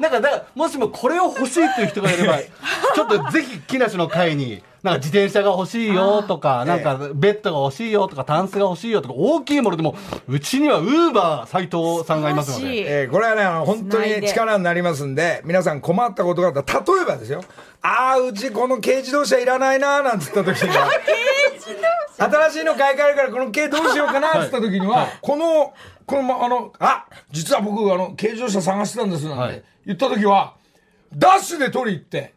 [0.00, 9.94] なんか、だから、もしもこれを欲しいという人がいれば、ちょっとぜひ、木梨の会に、なんか自転車が欲しいよとか、なんかベッドが欲しいよとか、タンスが欲しいよとか、大きいものでも、
[10.26, 13.02] うちにはウーバー斎藤さんがいますので。
[13.02, 17.44] えーこれはね、あの本当に力になりますんで、皆さん困ったことがあったら、例えばですよ、
[17.82, 20.88] ああ、うちこの軽自動車いらないなーなんつった時には、
[22.18, 25.72] 新しいの買い替えるからこの軽どうしようかなっつった時には、この、
[26.06, 29.62] この、まあの、あ、実は僕、あの、軽自動車探してたんですなんて、はい。
[29.86, 30.54] 言った時は、
[31.14, 32.34] ダッシュで取り行って、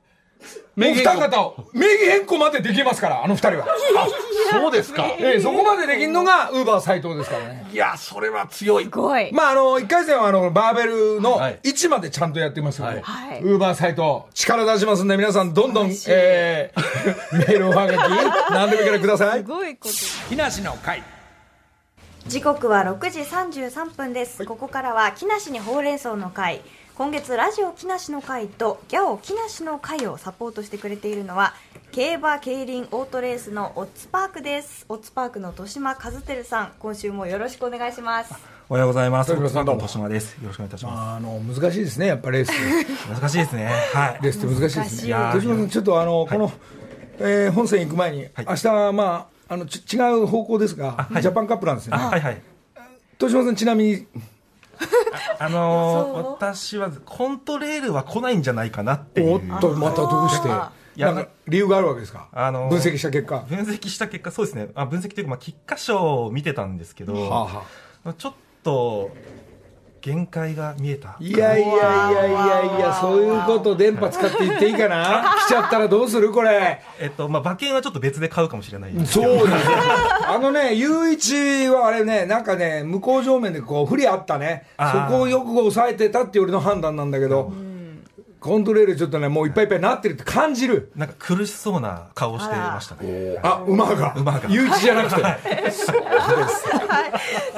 [0.76, 3.68] 名義変更方を、名義変更までできますから、あの二人は。
[4.52, 5.06] そうですか。
[5.20, 7.66] ええそこまでできるのが、ウーバー斎藤ですからね。
[7.72, 8.90] いや、それは強いす。
[8.90, 9.32] ごい。
[9.32, 19.40] まあ、あの、一回戦は、あの、バーベルのはい位置までちゃんとやってますので、はいウーバーサイト、力出しますんで、皆さん、どんどん、えー、メールをはがき、何でもいいからください。
[19.40, 19.96] すごいこと。
[20.30, 21.04] 木梨の会。
[22.28, 26.62] 時刻は6時33分です、ここからは木梨にほうれん草の会
[26.98, 31.54] 今月ラジオ木梨の会とギャオ木梨の会をサポートしてくれているのは
[31.92, 38.34] 競馬競輪オートレースのオッツパークですオッツパークの豊島和輝さん今週もよろしくお願いします
[38.70, 39.30] おはようございます。
[39.30, 40.34] 豊島さんどうも豊島です。
[40.42, 42.52] よろしくお願いいたしまあの、難しいですね、やっぱレース。
[42.52, 42.58] す。
[43.14, 43.66] 難しいですね。
[43.94, 44.20] はい。
[44.24, 45.10] レースって難しいですね。
[45.10, 46.52] 豊島さん、ちょっとあの、この、
[47.20, 52.06] えー本戦行く前に、明日はまあ、あの、ち違う方向ですが、ジャパンカップなんですよあ、ね。
[52.08, 52.42] はいはい。
[53.22, 54.08] 豊島さん、ちなみに、
[55.40, 59.36] あのー、私はコントレールは来ないんじゃないかなっていう。
[59.36, 60.50] おっと、またどうして、
[61.48, 62.28] 理由があるわけですか？
[62.32, 63.40] あのー分析した結果。
[63.48, 64.70] 分析した結果、そうですね。
[64.76, 67.64] あ分析というか、まあ、菊花賞を見てたんですけど、は
[68.04, 68.34] あはちょっ
[68.64, 69.12] と、
[70.06, 71.16] 限界が見えた。
[71.20, 75.24] いやいやいやいやいや、そういうこと電波使って言っていいかな？
[75.48, 76.80] 来ちゃったらどうするこれ？
[77.00, 79.64] えっとまあ、馬券はちょっと別で買うかもしれないそうだね。
[80.28, 84.68] あのね、雄一はあれね、なんかね、向こう上面でこう、不利あったね。
[84.78, 87.52] そこをよく抑えてたっていう俺の判断なんだけど、
[88.46, 90.92] コントレールちょっとね、もういっぱいいっぱいなってるって感じる。
[90.96, 94.14] なんか苦しそうな顔をしてましたねあ、馬が。
[94.16, 95.22] 馬が雄一じゃなくて。
[95.24, 95.40] はい。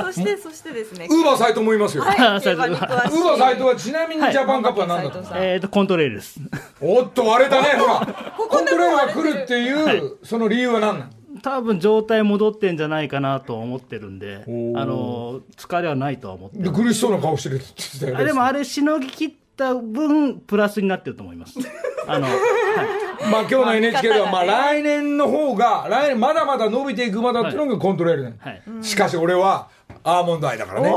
[0.01, 1.07] そして、そしてですね。
[1.09, 2.03] ウーバー斎藤もいますよ。
[2.03, 6.39] ウーバー斎藤はちなみにジャパンカップは何だったの、斉藤さんえっ、と、コントレールです。
[6.79, 8.33] おっと割れたね、ほら。
[8.37, 18.21] こコントレールが来るるっていう、その理由は何なの多分状態戻ってんじゃないかなとは思ってるんで、あーの、疲れはないとは思って苦しそうな顔してるって言ってたよね。
[18.21, 21.57] あでもあれ、しのぎ切った分、プラスになってると思います。
[22.07, 22.33] あの、はい。
[23.31, 28.37] まあ今日の NHK では、まあ来年の方が、来年まだまだ伸びていく馬だっていうのがコントレールね。
[28.39, 28.61] はい。
[28.81, 29.67] しかし俺は、
[30.03, 30.93] アーモンドアイだからね。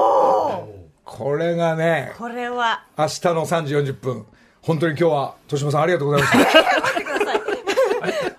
[1.04, 4.26] これがね、これは、明日の3時40分。
[4.62, 6.62] 本当に今日は、豊島さんありがとうございました。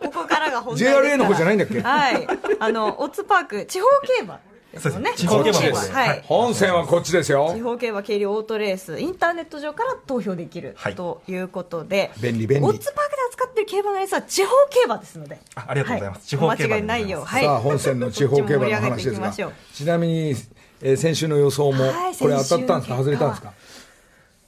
[0.07, 1.81] ここからが本題 JRA の方じゃないんだっけ？
[1.81, 2.27] はい。
[2.59, 3.87] あの、オッツパーク、地方
[4.19, 4.39] 競馬
[4.73, 4.91] ですね。
[4.91, 5.67] そうです地方競馬で。
[5.69, 5.85] です。
[5.85, 6.23] すはい。
[6.25, 7.51] 本線はこっちですよ。
[7.55, 7.61] 地。
[7.61, 16.19] 方競馬軽量オートレース、インターネット上から投票できるはいということで、便利便利オッツパークで扱っている競馬のレースは地方競馬ですので、あありがとうございます。
[16.19, 17.43] は地方競馬間違いないよう、はい。
[17.43, 19.27] さあ、本線の地方競馬の話ですが。
[19.27, 20.35] ましょう、ちなみに、
[20.83, 22.97] えー先週の予想もはい、これ当たったんですか？
[22.97, 23.53] 外れたんですか？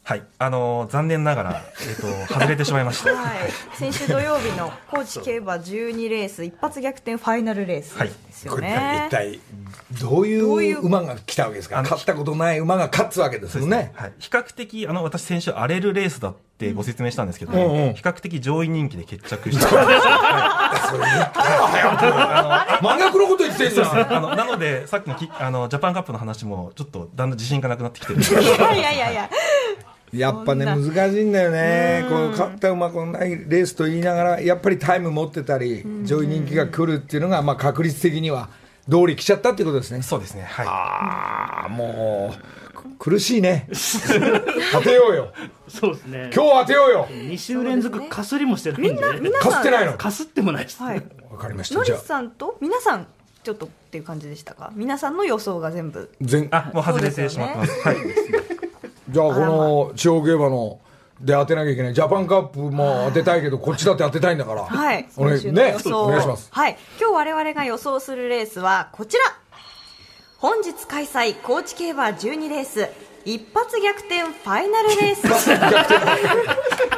[0.06, 0.24] はい。
[0.38, 1.96] あのー残念ながら、えっ
[2.28, 3.14] と外れてしまいました。
[3.16, 8.10] はい、先週土曜日の高知競馬12レース一発逆転ファイナルレースはい。
[8.10, 9.12] ですよこれね一。
[9.12, 9.40] 体
[10.02, 11.82] どういどう馬が来たわけですか？
[11.84, 13.94] 勝ったことない馬が勝つわけですもんね。
[13.96, 17.94] はい、比較的あの私先週荒れるレースだってご説明したんですけど、うんうん。
[17.94, 19.68] 比較的上位人気で決着した
[22.82, 24.14] 真逆のこと言ってんじゃん。
[24.16, 28.20] あのなのでさっきのきあのジャパンカップの話もちょっとだんだん自信がなくなってきてる。
[28.22, 29.30] いやいやいやい
[30.20, 32.06] や、やっぱね難しいんだよね。
[32.10, 38.50] こう勝った馬このないレースと言いながらやっぱりタイム持ってたり上位人気が来るっていうのがまあ確率的には
[38.90, 40.02] 通り来ちゃったっていうことですね。
[40.02, 40.44] そうですね。
[40.44, 40.66] はい。
[40.68, 43.68] ああもうく苦しいね。
[44.72, 45.34] 当てようよ。
[45.68, 46.32] そうですね。
[46.34, 47.08] 今日当てようよ。
[47.10, 49.94] 2週連続かすりもしてないんで、かすってないの？
[49.94, 50.82] かすってもないです。
[50.82, 51.04] はい。
[51.32, 53.08] わかりましノリたじゃあスさんと皆さん
[53.44, 54.72] ちょっとっていう感じでしたか？
[54.76, 56.12] 皆さんの予想が全部。
[56.22, 57.82] 全あもう外れてしまってます。
[57.82, 57.96] はい
[59.14, 60.80] じゃあこの地方競馬の
[61.22, 61.94] で当てなきゃいけない。
[61.94, 64.66] ジャパンカップも当てたいけどこっちだって当てたいんだから。
[64.66, 65.08] はい。
[65.16, 66.50] お願いお願いします。
[66.52, 66.78] はい。
[67.00, 69.24] 今日我々が予想するレースはこちら。
[70.40, 72.90] 本日開催高知競馬12レース
[73.26, 75.28] 一発逆転ファイナルレース。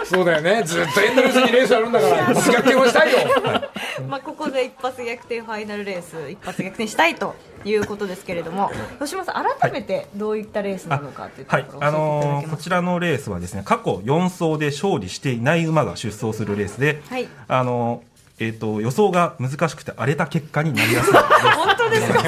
[0.10, 0.64] そうだよね。
[0.64, 3.20] ずっとエンドレスにレースあるんだから一発逆転はしたいよ。
[4.10, 11.90] まあここで一発逆転ファイナルレース一発逆転したいということですけれども、吉島さん改めてどういったレースなのかっていうところはい。
[11.90, 17.28] あのーこちらのレースはですね過去4走で勝利していない馬が出走するレースで、はい。
[17.48, 22.22] あのーえー、と予想が難しくて荒れた結果になりやすい本当ですか？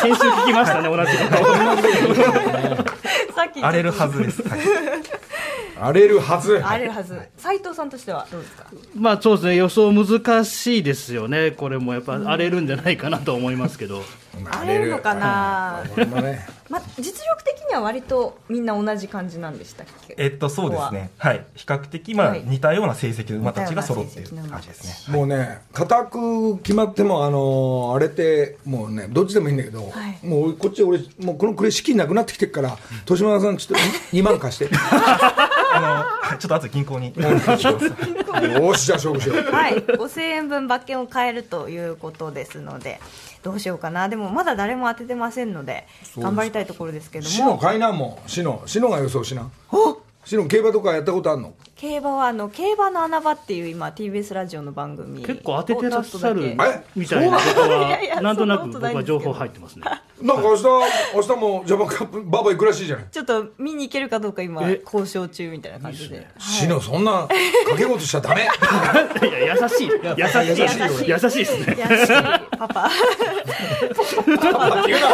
[0.00, 2.93] 先週聞きましたね、同じこと。
[3.44, 4.60] さっき荒れるはずです、はい。
[5.80, 6.62] 荒れるはず。
[6.64, 7.20] 荒れるはず。
[7.36, 8.64] 斉藤さんとしてはどうですか？
[8.94, 11.50] まあそうですね、予想難しいですよね。
[11.50, 14.02] これもやっぱ荒れるんじゃないかなと思いますけど。
[14.50, 14.90] 荒れる。
[14.90, 15.82] のかな？
[16.70, 20.14] まあ、実力的には割とみんな同じ感じなんでしたっけ？
[20.18, 21.10] えっとそうですね。
[21.18, 21.32] は。
[21.34, 21.44] い。
[21.54, 22.42] 比較的まあ、はい。
[22.44, 25.16] 似たような成績の馬たちが揃っている感じですね。
[25.16, 30.26] もうね固く決まってもあのーあれってもうねどっちでもいいんだけど、はい。
[30.26, 32.76] もうこっち俺もうこのくらい資金なくなってきてるから
[33.08, 33.84] 豊島さんちょっと
[34.16, 34.68] 2万貸して。
[35.72, 37.06] あのはいちょっと後で銀行に。
[37.08, 39.52] よーしじゃあ勝負しよう。
[39.52, 39.74] はい。
[39.76, 43.00] 5000円分馬券を買えるということですので
[43.44, 44.08] どうしようかな。
[44.08, 51.54] でもまだ誰も当ててませんので頑張りたいところですけどシノも買いなもうシノシノが予想しなおシノ競馬とかやったことあんの？
[51.76, 56.78] 競馬はあの競馬の穴場っていう今 TBS ラジオの番組結構当ててらっしゃるをちょっとだけ。
[56.78, 56.84] え？
[56.96, 59.84] みたいなこといやいやは、なんとなく僕は情報入ってますね。
[60.22, 60.62] なんか明日
[61.14, 63.06] 明日もジャパンカップババ行くらしいじゃない？
[63.10, 64.80] ちょっと見に行けるかどうか今え？
[64.84, 66.26] 交渉中みたいな感じで。
[66.38, 68.42] シノそんな掛け事しちゃダメ。
[69.28, 69.88] いや、優しい。
[69.88, 70.48] 優しい。
[70.48, 71.08] 優しい。
[71.10, 71.74] よ優しいですね。
[71.76, 71.78] い。
[71.78, 72.12] やし
[72.58, 75.08] パパあ言うな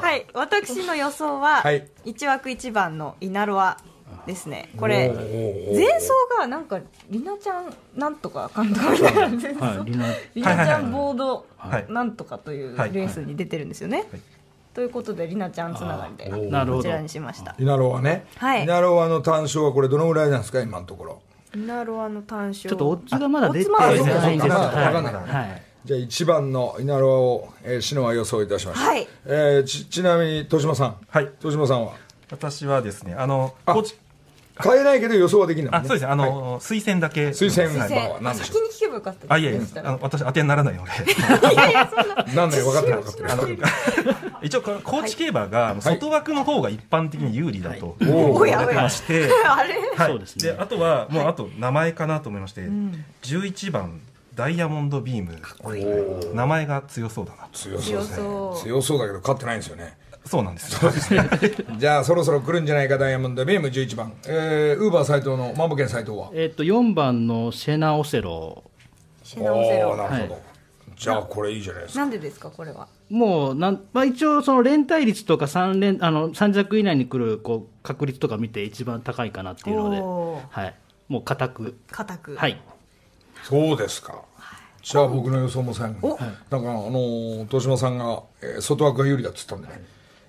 [0.00, 0.26] はい。
[0.34, 1.88] 私の予想ははい。
[2.04, 3.78] 1枠1番のイナロア
[4.26, 4.70] ですね。
[4.76, 9.28] これ前走がなんかりなちゃんなんとか監督みたいな。
[9.28, 10.06] 前走はい、リナ。
[10.34, 11.86] りなちゃんボードはい。
[11.88, 14.06] なんとかというレはいースに出てるんですよね。
[14.74, 17.54] ということでりなちゃんつながりでこちらにしました。
[17.58, 18.64] イナロはね、はい。
[18.64, 21.22] イナロはの単勝はこれどのぐらいなんですか今のところ。
[21.54, 22.70] イナロアの単勝。
[22.70, 24.48] ちょっとオッズがまだ出てないんです。
[24.48, 25.14] まだはいわかんない。
[25.14, 25.62] はい。
[25.84, 28.86] じゃあ1番の稲ロを、えー、篠は予想いたしました。
[28.86, 29.08] はい。
[29.26, 30.96] えーち、ちなみに、豊島さん。
[31.08, 31.24] はい。
[31.24, 31.94] 豊島さんは？
[32.30, 33.96] 私はですね、あの、あ高知
[34.62, 37.28] 変えないけど予想はできないもんあ、そうですね、あの、推薦だけ。
[37.28, 37.78] 推薦。
[37.78, 40.90] は何でしょ先に聞けばよかったあ、いやいやあの私当てにならないので。
[42.32, 42.34] う。
[42.36, 42.46] な。
[42.46, 43.58] んだよ、分かってる分かってる。
[44.42, 50.10] 一応、高知競馬が、外枠の方が一般的に有利だと言われてまして、あれはい。
[50.10, 50.52] そうですね。
[50.52, 52.68] であとは、もうあと名前かなと思いまして、
[53.22, 54.00] 11番、
[54.34, 55.38] ダイヤモンドビーム、
[56.34, 57.58] 名前が強そうだなと。
[57.58, 57.98] 強そう。
[57.98, 58.26] ですね
[58.62, 59.96] 強そうだけど勝ってないんですよね。
[60.24, 61.22] そうなんですよ。
[61.78, 63.68] じゃあそろそろ来るんじゃないかダイヤモンドビーム。
[63.68, 64.12] 11番。
[64.26, 66.30] えー、ウーバー斎藤のマンボケン斎藤は？
[66.32, 68.62] えっと4番のシェナオセロ。
[69.22, 69.96] シェナオセロ。
[69.96, 70.40] なるほど、
[70.96, 72.00] じゃあこれいいじゃないですか。
[72.00, 72.86] なんでですかこれは？
[73.10, 80.00] もうなん、まあ、一応その連帯率とか3連あの3着以内に来るこう確率とか見て一番高いかなっていうので、
[80.50, 80.74] はい、
[81.08, 81.76] もう固く。
[81.90, 82.36] 固く。
[82.36, 82.58] はい
[83.42, 84.20] そうですか。
[84.82, 86.18] じゃあ僕の予想も最後に
[86.50, 89.80] なんかあのー豊島さんが、えー外枠が有利だっつったんでね、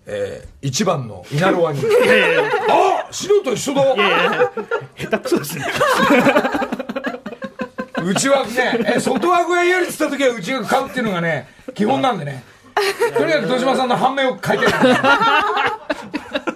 [0.05, 1.79] えー、1番の稲ロワに。
[2.69, 3.83] あ白と一緒だ。
[4.95, 5.65] 下手くそですね。
[8.03, 12.43] 内枠ねえ外枠が有利っつった時は内枠買うっていうのがね基本なんでね。
[13.17, 14.71] とにかく豊島さんの反面を書いてる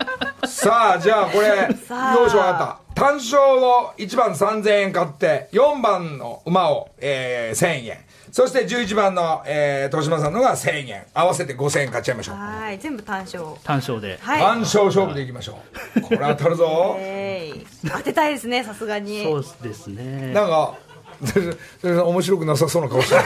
[0.58, 3.00] さあじゃあこれよしさあ分かった。
[3.00, 7.98] 単勝を1番3000円買って4番の馬を、えー、1000円。
[8.32, 11.06] そして11番の、えー、豊島さんのが1000円。
[11.14, 12.36] 合わせて5000円買っちゃいましょう。
[12.38, 13.44] はい全部単勝。
[13.64, 14.18] 単勝で。
[14.20, 14.42] はい。
[14.42, 15.60] 単勝勝負でいきましょ
[15.96, 16.02] う。
[16.02, 16.96] これ当たるぞ。
[17.00, 19.26] えい当てたいですねさすがに。
[19.26, 20.34] そうですね。
[20.34, 20.74] なんか
[21.22, 23.22] 全然面白くなさそうな顔してる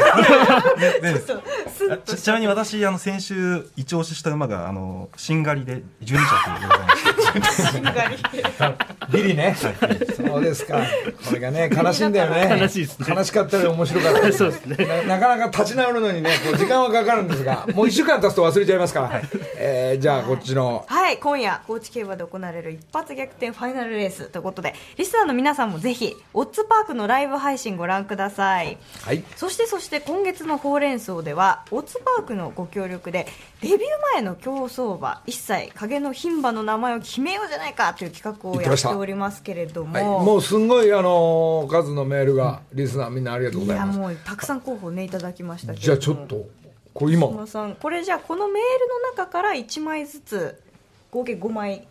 [2.05, 8.75] ちちなみに私、あの、先週、一押しした馬が、あの、しんがりで12着でございました。
[9.11, 9.55] ビリね。
[9.55, 10.79] そうですか。
[11.27, 12.47] これがね、悲しいんだよね。
[12.61, 14.33] 悲しいですね悲しかったり面白かったり。
[14.33, 15.17] そうですねな。
[15.17, 19.21] なかなか立ち直るのにね、こう時間はかかるんですが、もう一週間経つと忘れちゃいますから。
[19.57, 28.77] えーじゃあこっちの、はい今夜高知競馬で行われる一発逆転ファイナルレースということでリスナーの皆さんもぜひオッズパークのライブ配信ご覧ください。
[29.01, 29.23] はい。
[29.35, 33.25] そしてそして今月のほうれん草ではオッズパークのご協力で
[33.61, 33.79] デビュー
[34.13, 43.99] 前の競走馬一切影の牝馬の名前を決めようじゃないかという企画をやっておりますけれども、はい、もうすんごい、あのー数のメールが、リスナーみんなありがとうごいやざいます。
[43.99, 45.99] もうたくさん候補ねいただきましたけれども。
[45.99, 46.45] じゃあちょっと、
[46.93, 50.61] これ今、島さんこれじゃあこのメールの中から1枚ずつ
[51.09, 51.87] 合計5枚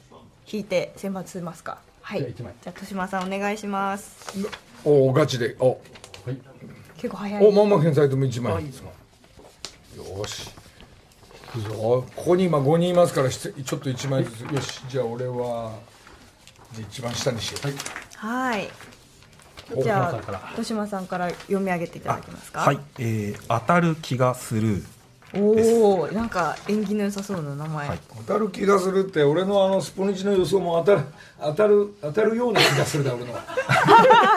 [0.50, 1.78] 引いて選抜しますか。
[2.02, 2.18] はい。
[2.20, 2.54] じゃあ一枚。
[2.62, 4.38] じゃあ豊島さんお願いします
[4.84, 5.78] おおガチで、お、
[6.96, 8.52] 結構早いお、まんま検索でも1枚。
[9.96, 10.48] よし。
[10.48, 10.50] い
[11.52, 11.74] くぞ。
[11.74, 14.40] ここに今5人いますから、しちょっと1枚ずつ。
[14.42, 15.72] よし、じゃあ俺は、
[16.72, 18.26] じゃあ一番下にしよう。
[18.26, 18.68] はい
[19.72, 22.60] おじゃあ豊島さんから豊島さんから読み上げていただけますか？
[22.60, 24.84] はい、えー、当たる気がする。
[25.32, 27.98] おおなんか縁起の良さそうな名前、はい。
[28.26, 31.06] 当たる気がするって俺のあのスポニチの予想も当たる
[31.40, 33.40] 当たる当たるような気がするだ俺のは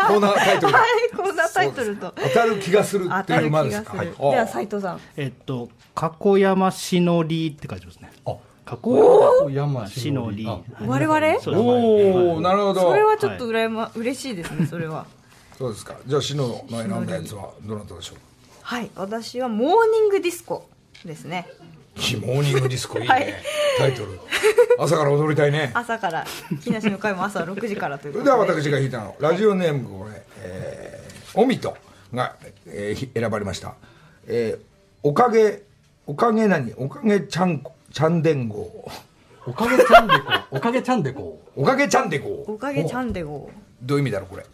[0.08, 0.80] コーナータイトルだ。
[0.80, 2.14] はいこんなタイトルと。
[2.16, 5.00] 当たる気がする当っていうたる気がす馬ですかる、では斉藤さん。
[5.18, 8.12] えっと加古山しのりって書いてますね。
[8.26, 10.46] あ加古山しのり。
[10.48, 10.60] あ。
[10.86, 11.58] 我々？
[11.58, 12.82] おおなるほど。
[12.82, 15.06] それはちょっと羨ま、嬉しいですねそれは。
[15.58, 15.96] そうですか。
[16.06, 18.18] じゃあ篠の選んだやつはどなたでしょう？
[18.62, 20.68] はい私はモーニングディスコ
[21.08, 21.48] ですね。
[21.96, 23.34] いいモーニングディスコいいね、はい。
[23.78, 24.20] タイトル。
[24.80, 25.72] 朝から踊りたいね。
[25.74, 26.26] 朝から。
[26.64, 28.32] 木梨の会も朝6時からというそことで。
[28.32, 29.16] れでは私が引いたの。
[29.20, 31.78] ラジオネームこれ、えー、オミト
[32.14, 32.36] が、
[32.68, 33.76] えーひ選ばれました、
[34.28, 34.60] えー、
[35.04, 35.64] おかげ
[36.08, 36.74] おかげ何？
[36.78, 38.92] おかげちゃんこちゃんでんご。
[39.46, 44.46] おかげちゃんでこおかげちゃんでこおかげちゃんでごおかげちゃんでごどういう意味だろうこれ。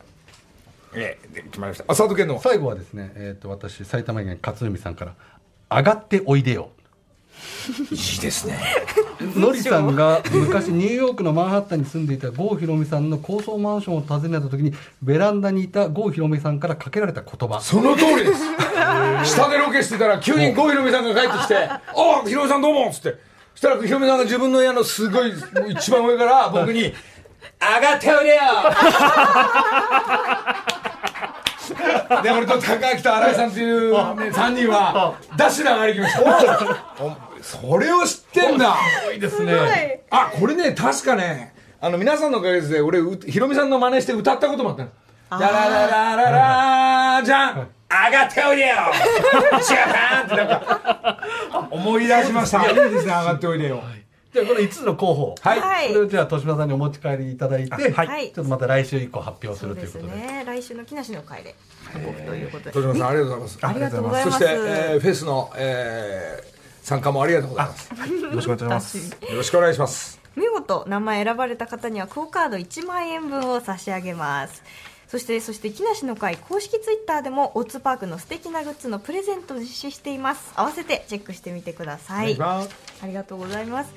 [0.96, 1.84] ええで決まりました。
[1.86, 5.14] あ佐藤健の最後はですね、えー、と私埼玉県勝海さんから
[5.70, 6.70] 「上がっておいでよ」
[7.92, 8.58] いいですね。
[9.36, 17.60] のりさんが昔ニューヨークのマンハッタンに住んでいた郷ひろみさんの高層マンションを訪ねた時にベランダにいた郷ひろみさんからかけられた言葉。
[17.62, 18.42] その通りです。
[19.36, 21.80] 下でロケしてたら急に郷ひろみさんが帰ってきて「あ
[22.26, 23.20] ひろみさんどうも」っつって。
[23.54, 25.34] そしたらひろみさんが自分の部屋のすごい
[25.70, 26.94] 一番上から 僕に
[27.62, 28.40] 「上がっておいでよ!」
[32.24, 36.24] で俺と高明と新井さんっていう、ね、3人はダッシュで上がりきました。
[37.00, 37.16] お。
[37.42, 38.76] それを知ってんだ。
[39.14, 40.00] いいですはい。
[40.10, 44.90] あこれね確かねあの皆さんのおかげで俺うひろみさんの真似して歌ったこともあったの
[45.32, 46.32] 「ラララララ
[47.18, 47.68] ラじゃん。
[47.92, 48.76] 上がっておいでよ。
[49.66, 51.18] ジャパン!」ってなんか
[51.72, 52.68] 思い出しました。
[52.68, 53.82] いいですね上がっておいでよ
[54.34, 55.36] じゃあこの5つの候補。
[55.42, 55.60] はい。
[55.60, 55.88] はい。
[55.88, 58.08] これをじゃあ、豊島さんにお持ち帰りいただいて、はい。
[58.08, 58.32] はい。
[58.32, 60.12] ちょっとまた来週以降発表するということで。
[60.12, 60.44] すね。
[60.46, 61.56] 来週の木梨の会で。
[61.94, 63.60] 報告ということで、戸島さんありがとうございます。
[63.62, 64.40] ありがとうございます。
[64.40, 67.94] そして、えーフェスの、えー参加もありがとうございます。
[67.94, 68.98] よろしくお願いします。
[69.12, 70.20] よろしくお願いします。
[70.36, 74.64] 見事名前選ばれた方にはクオカード1万円分を差し上げます
[75.10, 80.54] そしてそして木梨の会公式ツイッターでもオッツパークの素敵なグッズのプレゼントを実施しています。
[80.56, 82.40] 合わせてチェックしてみてください。
[82.40, 82.68] あ
[83.08, 83.94] りがとうございます。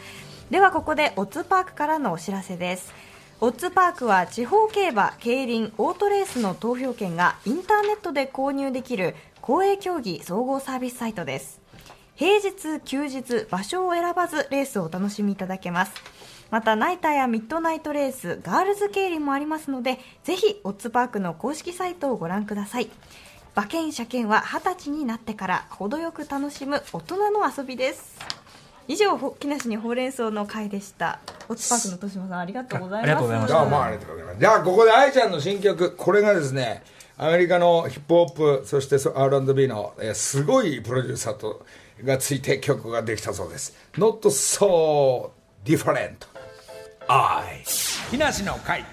[0.50, 2.94] ではここでオッツパークからのお知らせです。
[3.42, 11.60] オッツパークは地方競馬競輪オートレースの投票権がインターネットで購入できる公営競技総合サービスサイトです。
[12.14, 15.92] 平日休日場所を選ばずレースをお楽しみいただけます
[16.52, 22.90] またナイターやミッドナイトレースガールズ競輪もありますのでぜひオッズパークの公式サイトをご覧ください。
[23.56, 28.18] 馬券車券は20歳になってから程よく楽しむ大人の遊びです。
[28.86, 31.20] 以上ほ木梨にほうれん草の会でした。
[31.48, 34.40] オッズパークの豊島さんありがとうございますありがとうございましじゃあまあありがとうございます。
[34.40, 35.96] じゃあここで愛ちゃんの新曲。
[35.96, 36.82] これがですね
[37.16, 41.64] アメリカのヒップホップそしてそ R&B の、えーすごいプロデューサーと
[42.04, 43.74] がついて曲ができたそうです。
[43.94, 45.30] Not so
[45.64, 46.31] different
[47.08, 47.64] I
[48.10, 48.84] 木梨の会。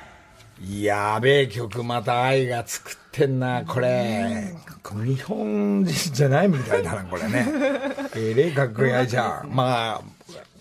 [0.81, 4.53] やべえ曲また愛が作ってんなこれ。
[5.05, 7.47] 日本人じゃないみたいだなこれね。
[8.15, 9.49] えれかっこいい愛ちゃん。
[9.53, 10.01] まあ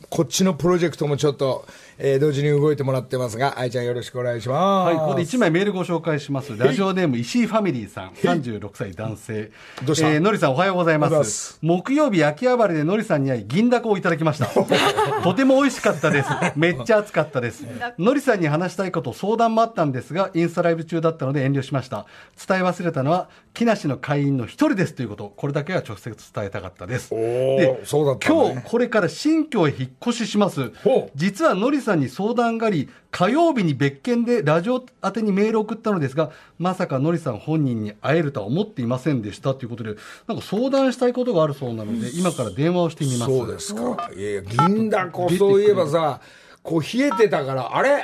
[0.09, 1.67] こっちのプロジェクトもちょっと、
[2.01, 6.57] えー同時に動いてもらってますが愛ちゃんよろしくお願いしますはい、ここで1枚メールご紹介します。
[6.57, 9.51] ラジオネーム、石井ファミリーさん、36歳男性。
[9.85, 10.11] どうした？
[10.11, 11.09] えーのりさんおはようございま。
[11.25, 14.47] すす木曜日、秋葉原でのりさんに会い、銀だこをいただきました。
[15.23, 16.29] とても美味しかったです。
[16.57, 17.65] めっちゃ暑かったです。
[17.99, 22.07] のりさんに話したいこと、相談もあったんですが、インスタライブ中だったので遠慮しました。
[22.47, 27.09] 伝え忘れたのは、木梨の会員の一人ですということ、これだけは直接伝えたかったです。
[27.13, 30.71] おーそうだったんだね今日、これから新居へ引っ越しします。
[31.17, 39.95] 実はのりさんに相談があり、火曜日に別件でラジオ宛てにメールを送ったのですが、まさかのりさん本人に会えるとは思っていませんでしたということで、
[40.27, 43.37] なんか相談したいことがあるそうなので、今から電話をしてみます。
[43.37, 44.11] そうですか。
[44.15, 46.21] いやいや銀だこそういえばさ
[46.63, 48.03] こう冷えてたからあれ？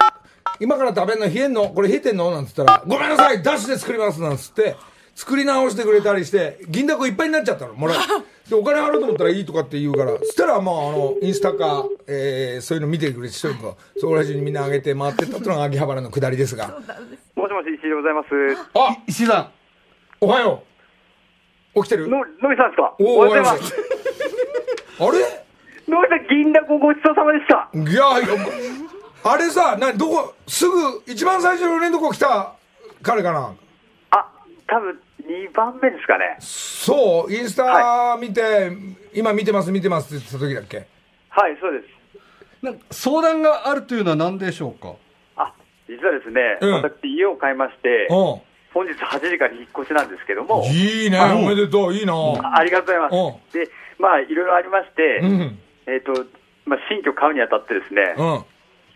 [0.60, 1.68] 今から食べるの冷えんの？
[1.68, 2.30] これ冷えてんの？
[2.30, 4.76] なんつったらごめんなさいダッシュで作りますなんつって
[5.14, 7.94] 作り直してくれたりして銀だこいっぱいになっちゃったのもら
[8.48, 16.68] でお金払うと思ったらいいとかって言うからそしたらまああのインスタか、えーそういうの見てくれて人かそこら中にみんな上げて回ってったってのが秋葉原の下りですが
[17.36, 18.28] もしもし、石井でございます。
[18.74, 19.50] あ石井さん、
[20.20, 20.62] おはよ
[21.74, 22.08] う起きてる？
[22.08, 22.94] の、のりさんですか？
[22.98, 23.74] おおはようございます。
[25.00, 25.44] あれ？
[25.88, 27.68] のりさん、銀だこごちそうさまでした。
[27.74, 28.46] いやいや、
[29.24, 32.52] あれさ、などこ、すぐ、一番最初の俺のとこ来た
[33.02, 33.52] 彼かな？
[34.68, 36.36] あ、多分2番目ですかね。
[36.40, 38.72] そう、インスタ見て、
[39.14, 40.86] 今見てます、見てますって言った時だっけ？
[41.30, 41.84] はい、そうです。
[42.62, 44.94] なんか相談があるというのは何でしょうか？
[45.36, 45.52] あ、
[45.88, 48.40] 実はですね、うん私、家を買いまして、う
[48.72, 52.12] 本日8時から引っ越しなんですけどもん。、いいね、はいおめでとう、いいな。
[52.14, 53.58] あありがとうございうんます。
[53.58, 55.58] で、まあ、いろいろありまして、うん。
[55.86, 56.12] えっ、と、
[56.66, 58.44] まあ、新居買うにあたってですね、うん。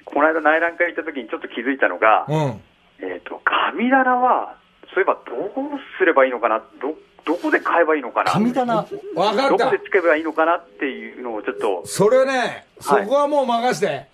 [0.05, 2.61] この間内覧会行った時にちょっと気づいたのが、うん。
[3.01, 4.58] えっ、と、神棚は、
[4.99, 5.33] そういえばど
[5.77, 6.95] うすればいいのかな、ど、
[7.25, 8.33] どこで買えばいいのかな？
[8.33, 8.75] 神棚。
[8.75, 8.89] わか
[9.33, 9.79] ったどこで。
[9.79, 14.07] つけばいいのかなっていうのをちょっと、それね、そはいこはもう任して。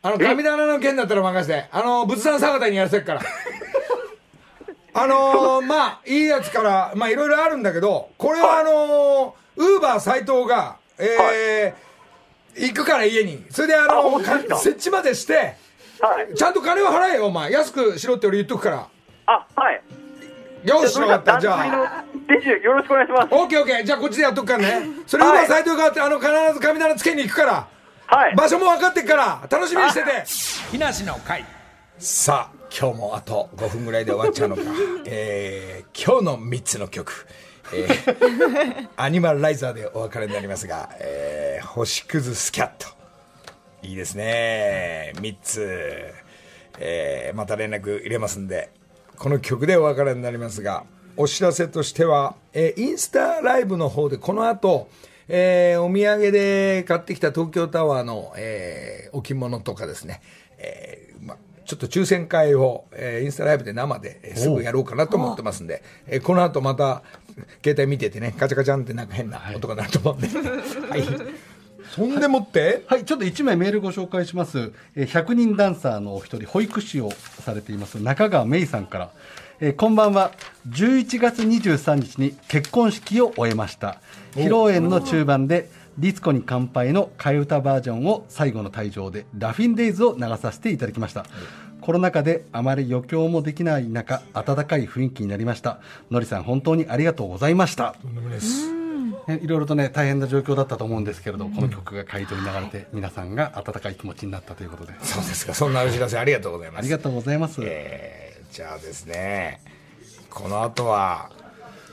[0.00, 1.66] あの、神棚の件だったら任して。
[1.70, 3.20] あの、仏壇坂田にやらせっから。
[4.94, 11.92] あのー、まあ、いいやつから、まあ、いろいろあるんだけど、これはあのー、ウーバー斎藤が、えー
[12.54, 13.44] 行くから家に。
[13.50, 14.54] それでああの本当ですか？
[14.56, 15.56] か設置までして、
[16.00, 16.34] はい。
[16.34, 17.50] ちゃんと金を払えよ、お前。
[17.50, 18.88] 安くしろって俺言っとくから。
[19.24, 19.82] あ、はい。
[20.64, 21.40] よし、分かった。
[21.40, 21.66] じゃあ。
[21.66, 21.84] の
[22.28, 23.28] レジよろしくお願いします。
[23.30, 23.84] オッケーオッケー。
[23.84, 24.86] じゃあこっちでやっとくからね。
[25.06, 27.68] それウーバー斎藤があって、あの、必ず神棚つけに行くから。
[28.12, 28.34] はい。
[28.36, 30.24] 場所も分かってっから楽しみにしてて
[30.70, 31.46] 木梨の会
[31.98, 34.62] さあ今日もあと5分ぐらいで終わっちゃうのか
[35.06, 37.26] えー、今日の3つの曲
[37.72, 42.88] えー アニマルライザーでお別れになりますが、えー、星屑スキャット
[43.82, 46.14] いいですね3つ、
[46.78, 48.70] えーまた連絡入れますんで
[49.18, 50.84] この曲でお別れになりますが
[51.16, 54.88] お知らせとしては、えーインスタライブの方でこの後、
[55.28, 60.22] えーお土産で買ってきた東京タワーの、えー置物とかですね、
[60.58, 61.36] えーま、
[61.66, 67.02] ちょっと抽選会を、えーインスタライブで生で、えーすぐやろうかなと思ってますんで、えーこの後また
[67.62, 70.28] 携帯見ててねカチャカチャンってなんか変な音が鳴ると思うんで、
[70.88, 71.02] はい、
[71.94, 72.84] そんでもって？
[72.86, 74.72] はい、ちょっと1枚メールご紹介します。
[74.96, 79.10] えー100人ダンサーのお一人、保育士をされています中川芽衣さんから。
[79.60, 80.32] えーこんばんは。
[80.70, 84.00] 11月23日に結婚式を終えました。
[84.34, 85.68] 披露宴の中盤で、
[85.98, 91.26] ディスコに乾杯の替え歌バージョンを最後の退場でラフィンデイズを流させていただきました、
[91.82, 95.80] コロナ禍であまり余興もできない中温かい雰囲気になりました
[96.10, 98.81] のりさん本当にありがとうございましたとんでもないですね
[99.28, 104.94] いろいろとね大変な状況だったと思うんですけれど、この曲が会場に流れて皆さんが温かい気持ちになったということで。
[105.02, 105.54] そうですか。
[105.54, 106.80] そんなお知らせありがとうございます。
[106.80, 109.62] ありがとうございます、えーじゃあですね
[110.28, 111.30] この後は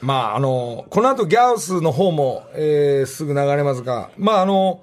[0.01, 4.82] まああのこの後ギャオスの方も、えーすぐ流れますがまああの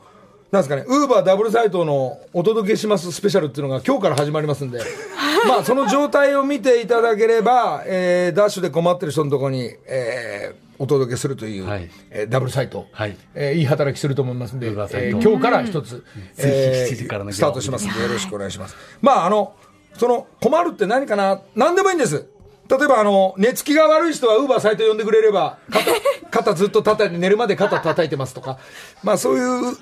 [0.50, 4.80] なんですかね、ウーバーダブルサイトのお届けしますスペシャルっていうのが今日から始まりますんで、
[5.46, 11.90] まあその状態を見ていただければ、えーダッシュで困ってる人のところに、えーお届けするという、はい。
[12.10, 13.16] えーダブルサイト、はい。
[13.34, 16.04] えーいい働きすると思いますんで、えー今日から一つ、
[16.38, 18.76] えーぜひ7時からのスタートしますんでよろしくお願いします。
[19.00, 19.54] まああの、
[19.94, 21.40] その困るって何かな？
[21.54, 22.26] 何でもいいんです。
[22.68, 25.90] 例えばあの、寝つきが悪い人はウーバーサイト呼んでくれれば、肩、
[26.50, 28.58] 肩ずっと叩いて寝るまで肩叩いてますとか、
[29.04, 29.76] まあそういう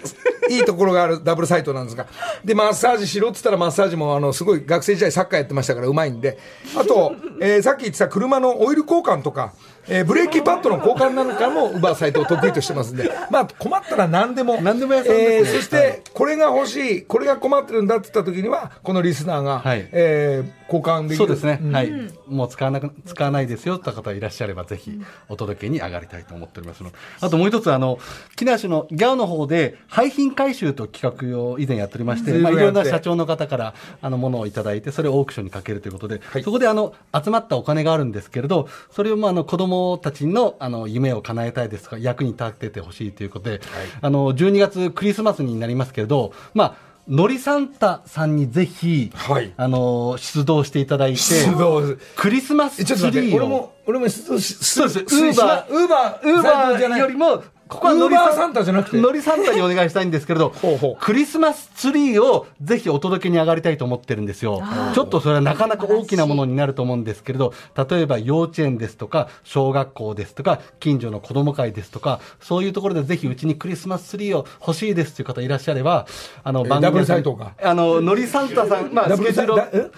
[0.51, 2.07] いいところがあるダブルサイトなんですが、
[2.45, 6.39] で、マッサージしろって言ったらマッサージもあの、すごい学生時代サッカーやってましたからうまいんで、
[6.79, 9.55] あと、えーさっき言ってた車のオイル交換とか、
[9.89, 14.61] えーブレーキパッドの交換なんかもウーバーサイトを得意としてますんで、 まあ困ったら何でも。
[14.61, 15.37] 何でも屋さんですね。
[15.37, 19.89] えーそして、これが欲しい、これが困ってるんだって言った時には、このリスナーが、はい。
[19.93, 21.17] えー交換できる。
[21.17, 21.93] そうですね、はい、
[22.27, 27.99] もう使わなく使わないですよという方いらっしゃれば、ぜひお届けに上がりたいと思っておりますので、あともう一つ、あの
[28.37, 43.61] 木梨のギャオの方で、廃品回収という企画を以前やっておりまして、まあ、いろんな社長の方からあのものをいただいて、それをオークションにかけるということで、そこであの集まったお金があるんですけれど、それをまああの子供たちのあの夢を叶えたいですとか、役に立ててほしいということで、
[44.01, 49.53] あの12月クリスマスになりますけれど、まあ、のりサンタさんにぜひ、はい。
[49.57, 51.83] あの出動していただいて、出動。
[52.17, 53.37] クリスマスツリーを。
[53.37, 55.01] 俺も、俺も出動し、そうです。
[55.01, 59.01] ウすーバー、ウーバー、ウーバーよりも、ここはウノリサンタじゃなくて。
[59.01, 60.53] ノリサンタにお願いしたいんですけれど
[61.01, 64.63] クリスマスツリーをぜひお届けに上がりたいと思ってるんですよ。
[64.95, 76.07] ちょっとそれはなかなか大きなものになると思うんですけれど、例えば幼稚園ですとか、小学校ですとか、近所の子供会ですとか、そういうところでぜひうちにクリスマスツリーを欲しいですという方いらっしゃれば、
[76.43, 79.93] あの、ダブルサイトかあの、ノリサンタさん、まあ、スケジュール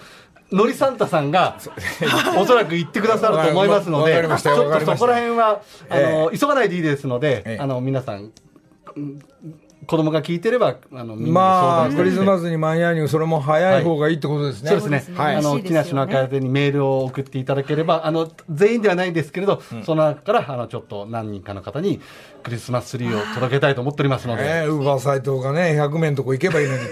[0.51, 1.57] のりサンタさんが、
[2.37, 6.37] おそらく言ってくださると思いますので、ちょっとそこら辺は、あの、え。
[6.37, 7.59] 急がないでいいですので、ええ。
[7.59, 8.31] あの、皆さん
[9.87, 14.69] 子供が聞いてれば、あの、みんなで相まあ、談してクリスマスに間に合うにはそれも早い方がいいってことですね。
[14.69, 15.15] そうですね。
[15.15, 15.35] はい。
[15.37, 22.01] あの、木梨の赤手にメールを送っていただければ、あの、全員ではないんですけれど、その中から、あの、ちょっと何人かの方に、
[22.43, 26.83] クリスマスツリーを届けたいと思っておりますので、ねウーバーサイトがね、100名のとこ行けばいいのに。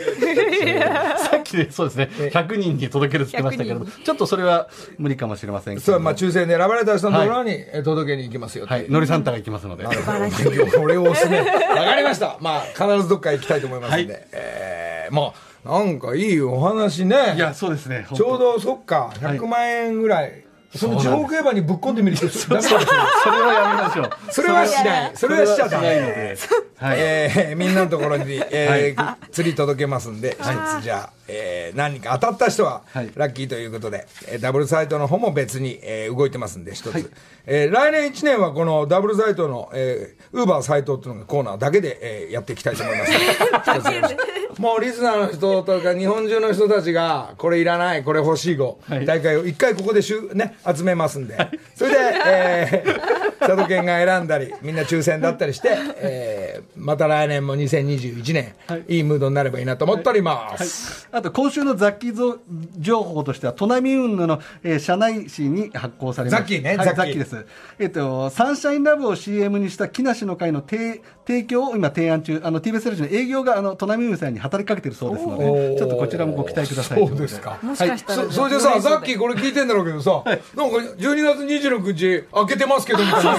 [0.65, 4.67] さっきでそうですね、100人に届けるって言ってましたけれど、ちょっとそれは
[4.97, 8.65] 無理かもしれませんけどそれはまあ抽選で選ばれた人のところにえ届けに行きますよ。
[8.65, 9.85] はい、のりサンタが行きますので。
[9.85, 11.39] これを押すね。
[11.75, 12.37] わかりました。
[12.41, 14.27] まあ、必ずどっか行きたいと思いますんで。
[14.31, 15.33] えー、ま
[15.65, 17.36] あ、なんかいいお話ね。
[17.36, 18.05] いや、そうですね。
[18.13, 20.45] ちょうど、そっか、100万円ぐらい。
[20.75, 24.09] その地方競馬にぶっ込んでみる人、それはやめましょう。
[24.31, 25.11] それはしない。
[25.15, 25.88] それはしちゃダメ。
[25.88, 26.38] ないので。
[26.77, 26.97] はい。
[26.99, 33.11] えーみんなのところに、えー釣り届けますんで、一つじゃあ、えー何人か当たった人ははい。
[33.15, 37.11] ラッキーということで、えーダブルサイトの方も別に、えー動いてますんで、一つ。
[37.45, 43.11] えー来年1年はこのダブルサイトの、えー、ウーバーサイトっていうのがコーナーだけで、えーやっていきたいと思います。
[44.61, 49.05] もうリスナーの人とか日本中の人たちが、これいらない、これ欲しい号、はい。
[49.05, 51.38] 大会を一回ここでしゅ、ね、集めますんで、
[51.76, 58.55] それで、えー、佐渡県が選んだり、みんな抽選だったりして、えーまた来年も2021年、
[58.87, 61.07] い、いムードになればいいなと思っております。
[61.11, 62.37] あと、今週の雑記ぞ
[62.77, 66.47] 情報としては、トナミ運輸の、えー社内誌に発行されました。
[66.47, 67.45] 雑記ねはい、雑記です。
[67.79, 77.07] えっ、と、サンシャインラブを CM にした木梨の会の提提供を今提案中、あの、TBS ラジオの営業が、あの、トナミ運輸さんに働きかけてるそうですので、ちょっとこちらもご期待ください。
[77.07, 77.57] そうですか。
[77.63, 83.34] もしかしたら、そそれでさ、さっきこれ聞いてんだろうけどさ、なんか12月26日開けてますけどみたいな。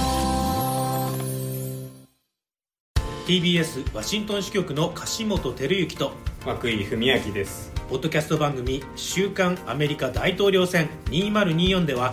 [3.28, 6.10] TBS ワシントン支局の樫本照之と
[6.44, 12.12] 涌井文明ですポッドキャスト番組「週刊アメリカ大統領選2024」では